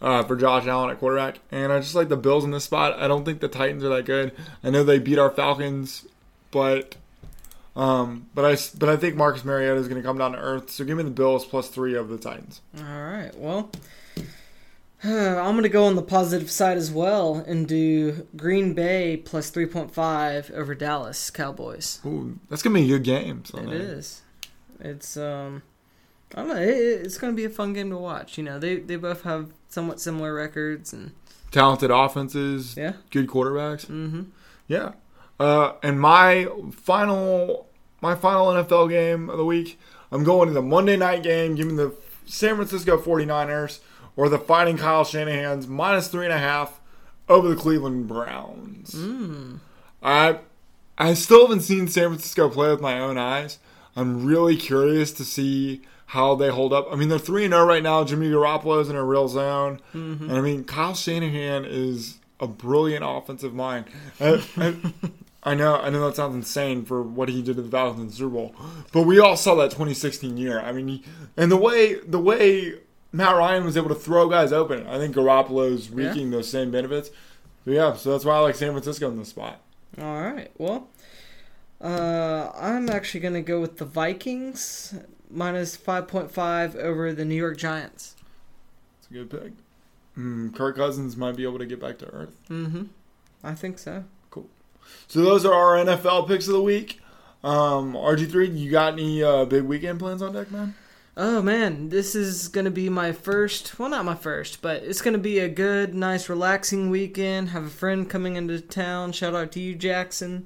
uh, 0.01 0.23
for 0.23 0.35
Josh 0.35 0.65
Allen 0.65 0.89
at 0.89 0.99
quarterback. 0.99 1.39
And 1.51 1.71
I 1.71 1.79
just 1.79 1.95
like 1.95 2.09
the 2.09 2.17
Bills 2.17 2.43
in 2.43 2.51
this 2.51 2.63
spot. 2.63 2.99
I 2.99 3.07
don't 3.07 3.25
think 3.25 3.39
the 3.39 3.47
Titans 3.47 3.83
are 3.83 3.89
that 3.89 4.05
good. 4.05 4.33
I 4.63 4.71
know 4.71 4.83
they 4.83 4.99
beat 4.99 5.19
our 5.19 5.29
Falcons, 5.29 6.07
but 6.51 6.95
um, 7.75 8.27
but 8.33 8.45
I 8.45 8.57
but 8.77 8.89
I 8.89 8.95
think 8.95 9.15
Marcus 9.15 9.43
Mariota 9.43 9.79
is 9.79 9.87
going 9.87 10.01
to 10.01 10.07
come 10.07 10.17
down 10.17 10.31
to 10.31 10.37
earth. 10.37 10.69
So 10.69 10.85
give 10.85 10.97
me 10.97 11.03
the 11.03 11.09
Bills 11.09 11.45
plus 11.45 11.67
three 11.67 11.95
of 11.95 12.09
the 12.09 12.17
Titans. 12.17 12.61
all 12.77 12.83
right, 12.83 13.31
well, 13.35 13.69
I'm 15.03 15.55
gonna 15.55 15.69
go 15.69 15.85
on 15.85 15.95
the 15.95 16.01
positive 16.01 16.49
side 16.49 16.77
as 16.77 16.91
well 16.91 17.35
and 17.35 17.67
do 17.67 18.27
Green 18.35 18.73
Bay 18.73 19.17
plus 19.17 19.49
three 19.49 19.65
point 19.65 19.93
five 19.93 20.51
over 20.51 20.73
Dallas 20.73 21.29
Cowboys. 21.29 21.99
Ooh, 22.05 22.39
that's 22.49 22.63
going 22.63 22.75
to 22.75 22.81
be 22.81 22.85
a 22.85 22.97
good 22.97 23.03
game. 23.03 23.41
It 23.43 23.47
Sunday. 23.47 23.75
is. 23.75 24.21
It's 24.79 25.17
um, 25.17 25.63
I 26.33 26.39
don't 26.39 26.47
know. 26.49 26.61
It, 26.61 26.67
it's 26.67 27.17
gonna 27.17 27.33
be 27.33 27.45
a 27.45 27.49
fun 27.49 27.73
game 27.73 27.89
to 27.89 27.97
watch. 27.97 28.37
You 28.37 28.43
know, 28.43 28.57
they 28.57 28.77
they 28.77 28.95
both 28.95 29.23
have 29.23 29.51
somewhat 29.67 29.99
similar 29.99 30.33
records 30.33 30.93
and 30.93 31.11
Talented 31.51 31.89
offenses, 31.89 32.75
yeah. 32.75 32.93
good 33.11 33.27
quarterbacks. 33.27 33.85
Mm-hmm. 33.85 34.23
Yeah. 34.67 34.91
Uh, 35.39 35.73
and 35.83 35.99
my 35.99 36.47
final 36.71 37.67
my 38.01 38.15
final 38.15 38.47
NFL 38.47 38.89
game 38.89 39.29
of 39.29 39.37
the 39.37 39.45
week, 39.45 39.79
I'm 40.11 40.23
going 40.23 40.47
to 40.47 40.53
the 40.53 40.61
Monday 40.61 40.95
night 40.95 41.23
game, 41.23 41.55
giving 41.55 41.75
the 41.75 41.93
San 42.25 42.55
Francisco 42.55 42.97
49ers 42.97 43.79
or 44.15 44.29
the 44.29 44.39
Fighting 44.39 44.77
Kyle 44.77 45.03
Shanahan's 45.03 45.67
minus 45.67 46.07
three 46.07 46.25
and 46.25 46.33
a 46.33 46.37
half 46.37 46.79
over 47.27 47.49
the 47.49 47.55
Cleveland 47.55 48.07
Browns. 48.07 48.91
Mm. 48.91 49.59
I 50.01 50.39
I 50.97 51.13
still 51.13 51.41
haven't 51.41 51.61
seen 51.61 51.87
San 51.87 52.09
Francisco 52.09 52.49
play 52.49 52.69
with 52.69 52.81
my 52.81 52.99
own 52.99 53.17
eyes. 53.17 53.59
I'm 53.95 54.25
really 54.25 54.55
curious 54.55 55.11
to 55.13 55.25
see 55.25 55.81
how 56.07 56.35
they 56.35 56.49
hold 56.49 56.71
up. 56.71 56.87
I 56.91 56.95
mean, 56.95 57.09
they're 57.09 57.19
three 57.19 57.45
and 57.45 57.53
zero 57.53 57.65
right 57.65 57.83
now. 57.83 58.03
Jimmy 58.03 58.29
Garoppolo's 58.29 58.89
in 58.89 58.95
a 58.95 59.03
real 59.03 59.27
zone, 59.27 59.81
and 60.21 60.31
I 60.31 60.41
mean, 60.41 60.63
Kyle 60.63 60.93
Shanahan 60.93 61.65
is 61.65 62.19
a 62.39 62.47
brilliant 62.47 63.03
offensive 63.05 63.53
mind. 63.53 63.85
I, 64.19 64.43
I, 64.57 64.75
I 65.47 65.53
know, 65.53 65.75
I 65.75 65.91
know 65.91 66.07
that 66.07 66.15
sounds 66.15 66.33
insane 66.33 66.85
for 66.85 67.03
what 67.03 67.29
he 67.29 67.43
did 67.43 67.57
to 67.57 67.61
the 67.61 67.69
Falcons 67.69 68.01
in 68.01 68.07
the 68.07 68.13
Super 68.13 68.31
Bowl, 68.31 68.55
but 68.91 69.03
we 69.03 69.19
all 69.19 69.37
saw 69.37 69.53
that 69.55 69.69
2016 69.69 70.37
year. 70.37 70.59
I 70.59 70.71
mean, 70.71 70.87
he, 70.87 71.03
and 71.37 71.51
the 71.51 71.57
way 71.57 71.95
the 71.99 72.19
way 72.19 72.79
Matt 73.11 73.35
Ryan 73.35 73.63
was 73.63 73.77
able 73.77 73.89
to 73.89 73.95
throw 73.95 74.27
guys 74.27 74.51
open, 74.51 74.87
I 74.87 74.97
think 74.97 75.15
Garoppolo's 75.15 75.91
reaping 75.91 76.31
those 76.31 76.49
same 76.49 76.71
benefits. 76.71 77.11
So 77.63 77.71
yeah, 77.71 77.93
so 77.93 78.11
that's 78.11 78.25
why 78.25 78.35
I 78.35 78.39
like 78.39 78.55
San 78.55 78.71
Francisco 78.71 79.07
in 79.09 79.17
this 79.17 79.29
spot. 79.29 79.61
All 80.01 80.21
right. 80.21 80.51
Well, 80.57 80.87
uh, 81.79 82.51
I'm 82.55 82.89
actually 82.89 83.19
gonna 83.19 83.43
go 83.43 83.61
with 83.61 83.77
the 83.77 83.85
Vikings 83.85 84.95
minus 85.29 85.75
five 85.75 86.07
point 86.07 86.31
five 86.31 86.75
over 86.75 87.13
the 87.13 87.23
New 87.23 87.35
York 87.35 87.57
Giants. 87.57 88.15
It's 88.99 89.11
a 89.11 89.13
good 89.13 89.29
pick. 89.29 89.53
Mm, 90.17 90.55
Kirk 90.55 90.75
Cousins 90.75 91.15
might 91.15 91.35
be 91.35 91.43
able 91.43 91.59
to 91.59 91.65
get 91.65 91.79
back 91.79 91.99
to 91.99 92.07
earth. 92.07 92.35
Mm-hmm. 92.49 92.83
I 93.43 93.53
think 93.53 93.77
so. 93.77 94.05
So 95.07 95.21
those 95.21 95.45
are 95.45 95.53
our 95.53 95.83
NFL 95.83 96.27
picks 96.27 96.47
of 96.47 96.53
the 96.53 96.61
week. 96.61 97.01
Um, 97.43 97.93
RG3, 97.93 98.57
you 98.57 98.71
got 98.71 98.93
any 98.93 99.21
uh, 99.21 99.45
big 99.45 99.63
weekend 99.63 99.99
plans 99.99 100.21
on 100.21 100.33
deck, 100.33 100.51
man? 100.51 100.73
Oh 101.17 101.41
man, 101.41 101.87
this 101.87 102.13
is 102.13 102.49
gonna 102.49 102.71
be 102.71 102.89
my 102.89 103.13
first. 103.13 103.79
Well, 103.79 103.87
not 103.87 104.03
my 104.03 104.15
first, 104.15 104.61
but 104.61 104.83
it's 104.83 105.01
gonna 105.01 105.17
be 105.17 105.39
a 105.39 105.47
good, 105.47 105.95
nice, 105.95 106.27
relaxing 106.27 106.89
weekend. 106.89 107.49
Have 107.49 107.63
a 107.63 107.69
friend 107.69 108.09
coming 108.09 108.35
into 108.35 108.59
town. 108.59 109.13
Shout 109.13 109.33
out 109.33 109.53
to 109.53 109.61
you, 109.61 109.75
Jackson. 109.75 110.45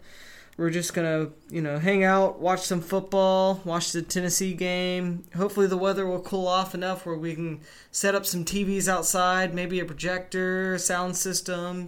We're 0.58 0.70
just 0.70 0.94
gonna, 0.94 1.30
you 1.50 1.62
know, 1.62 1.80
hang 1.80 2.04
out, 2.04 2.40
watch 2.40 2.64
some 2.64 2.82
football, 2.82 3.62
watch 3.66 3.94
the 3.94 4.04
Tennessee 4.04 4.54
game. 4.54 5.24
Hopefully, 5.36 5.66
the 5.66 5.78
weather 5.78 6.06
will 6.06 6.22
cool 6.22 6.48
off 6.48 6.76
enough 6.76 7.04
where 7.04 7.18
we 7.18 7.34
can 7.34 7.62
set 7.90 8.14
up 8.14 8.26
some 8.26 8.46
TVs 8.46 8.88
outside, 8.88 9.56
maybe 9.56 9.80
a 9.80 9.86
projector, 9.86 10.78
sound 10.78 11.18
system. 11.18 11.88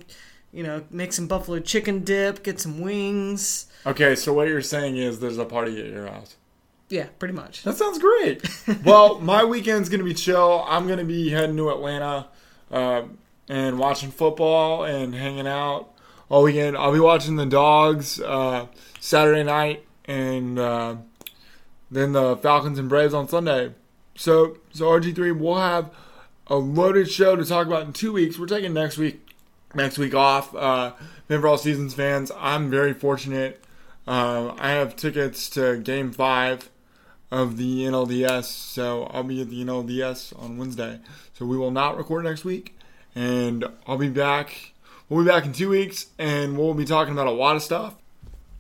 You 0.54 0.64
know, 0.64 0.84
make 0.90 1.14
some 1.14 1.28
buffalo 1.28 1.60
chicken 1.60 2.04
dip, 2.04 2.44
get 2.44 2.60
some 2.60 2.82
wings. 2.82 3.68
Okay, 3.86 4.16
so 4.16 4.34
what 4.34 4.48
you're 4.50 4.62
saying 4.62 4.98
is 4.98 5.20
there's 5.20 5.38
a 5.38 5.46
party 5.46 5.80
at 5.80 5.88
your 5.88 6.08
house. 6.08 6.36
Yeah, 6.90 7.08
pretty 7.20 7.34
much. 7.34 7.64
That 7.64 7.78
sounds 7.78 8.00
great. 8.00 8.44
well, 8.86 9.20
my 9.20 9.46
weekend's 9.46 9.88
gonna 9.88 10.04
be 10.04 10.14
chill. 10.14 10.66
I'm 10.68 10.88
gonna 10.88 11.06
be 11.06 11.30
heading 11.30 11.56
to 11.56 11.70
Atlanta 11.70 12.28
uh, 12.70 13.04
and 13.48 13.80
watching 13.80 14.12
football 14.12 14.84
and 14.84 15.16
hanging 15.16 15.48
out 15.48 15.90
all 16.28 16.44
weekend. 16.44 16.76
I'll 16.76 16.94
be 16.94 17.00
watching 17.00 17.38
the 17.38 17.46
Dogs 17.46 18.20
uh, 18.20 18.68
Saturday 19.00 19.44
night 19.44 19.86
and 20.06 20.60
uh, 20.60 20.96
then 21.90 22.12
the 22.12 22.36
Falcons 22.38 22.78
and 22.78 22.90
Braves 22.90 23.14
on 23.14 23.28
Sunday. 23.28 23.74
So, 24.16 24.58
so 24.74 24.86
RG3, 24.86 25.38
we'll 25.38 25.58
have 25.58 25.92
a 26.48 26.56
loaded 26.56 27.10
show 27.10 27.36
to 27.36 27.46
talk 27.46 27.68
about 27.68 27.84
in 27.84 27.94
two 27.94 28.14
weeks. 28.14 28.38
We're 28.38 28.48
taking 28.48 28.74
next 28.74 28.98
week 28.98 29.31
next 29.76 29.98
week 29.98 30.14
off. 30.14 30.56
Uh, 30.56 30.94
for 31.28 31.48
all 31.48 31.58
seasons 31.58 31.94
fans, 31.94 32.32
I'm 32.38 32.70
very 32.70 32.94
fortunate. 32.94 33.64
Uh, 34.06 34.54
I 34.58 34.72
have 34.72 34.96
tickets 34.96 35.50
to 35.52 35.78
Game 35.78 36.12
Five 36.12 36.70
of 37.32 37.58
the 37.58 37.84
NLDS, 37.84 38.46
so 38.46 39.06
I'll 39.06 39.24
be 39.24 39.42
at 39.42 39.50
the 39.50 39.64
NLDS 39.64 40.38
on 40.42 40.58
Wednesday. 40.58 41.00
So 41.34 41.46
we 41.46 41.58
will 41.58 41.72
not 41.72 41.98
record 41.98 42.26
next 42.26 42.44
week, 42.44 42.78
and 43.16 43.66
I'll 43.88 43.98
be 43.98 44.10
back. 44.10 44.74
We'll 45.08 45.24
be 45.24 45.30
back 45.30 45.46
in 45.46 45.54
two 45.54 45.70
weeks, 45.70 46.08
and 46.20 46.58
we'll 46.58 46.74
be 46.74 46.86
talking 46.86 47.14
about 47.14 47.28
a 47.28 47.32
lot 47.32 47.56
of 47.56 47.64
stuff. 47.64 47.96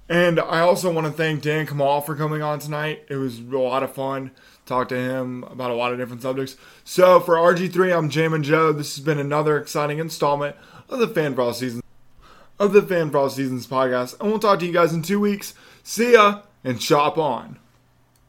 And 0.08 0.40
I 0.40 0.60
also 0.60 0.92
want 0.92 1.08
to 1.08 1.14
thank 1.14 1.42
Dan 1.42 1.66
Kamal 1.66 2.02
for 2.02 2.16
coming 2.16 2.42
on 2.42 2.60
tonight. 2.60 3.06
It 3.10 3.16
was 3.16 3.40
a 3.40 3.58
lot 3.58 3.84
of 3.84 3.94
fun 3.94 4.32
talk 4.66 4.90
to 4.90 4.98
him 4.98 5.44
about 5.46 5.72
a 5.72 5.74
lot 5.74 5.92
of 5.92 6.00
different 6.00 6.22
subjects. 6.22 6.58
So 6.84 7.20
for 7.20 7.36
RG3, 7.36 7.98
I'm 7.98 8.10
Jamin 8.10 8.44
Joe. 8.44 8.72
This 8.72 8.96
has 8.96 9.04
been 9.04 9.20
another 9.20 9.58
exciting 9.58 10.00
installment 10.00 10.56
of 10.92 11.00
the 11.00 11.08
Fan 11.08 11.34
for 11.36 11.42
All 11.42 11.54
Seasons 11.54 11.82
of 12.60 12.74
the 12.74 12.82
Fan 12.82 13.10
for 13.10 13.30
Seasons 13.30 13.66
podcast, 13.66 14.20
and 14.20 14.30
we'll 14.30 14.40
talk 14.40 14.60
to 14.60 14.66
you 14.66 14.72
guys 14.72 14.94
in 14.94 15.02
two 15.02 15.20
weeks. 15.20 15.56
See 15.82 16.14
ya 16.14 16.44
and 16.64 16.82
shop 16.82 17.18
on. 17.18 17.58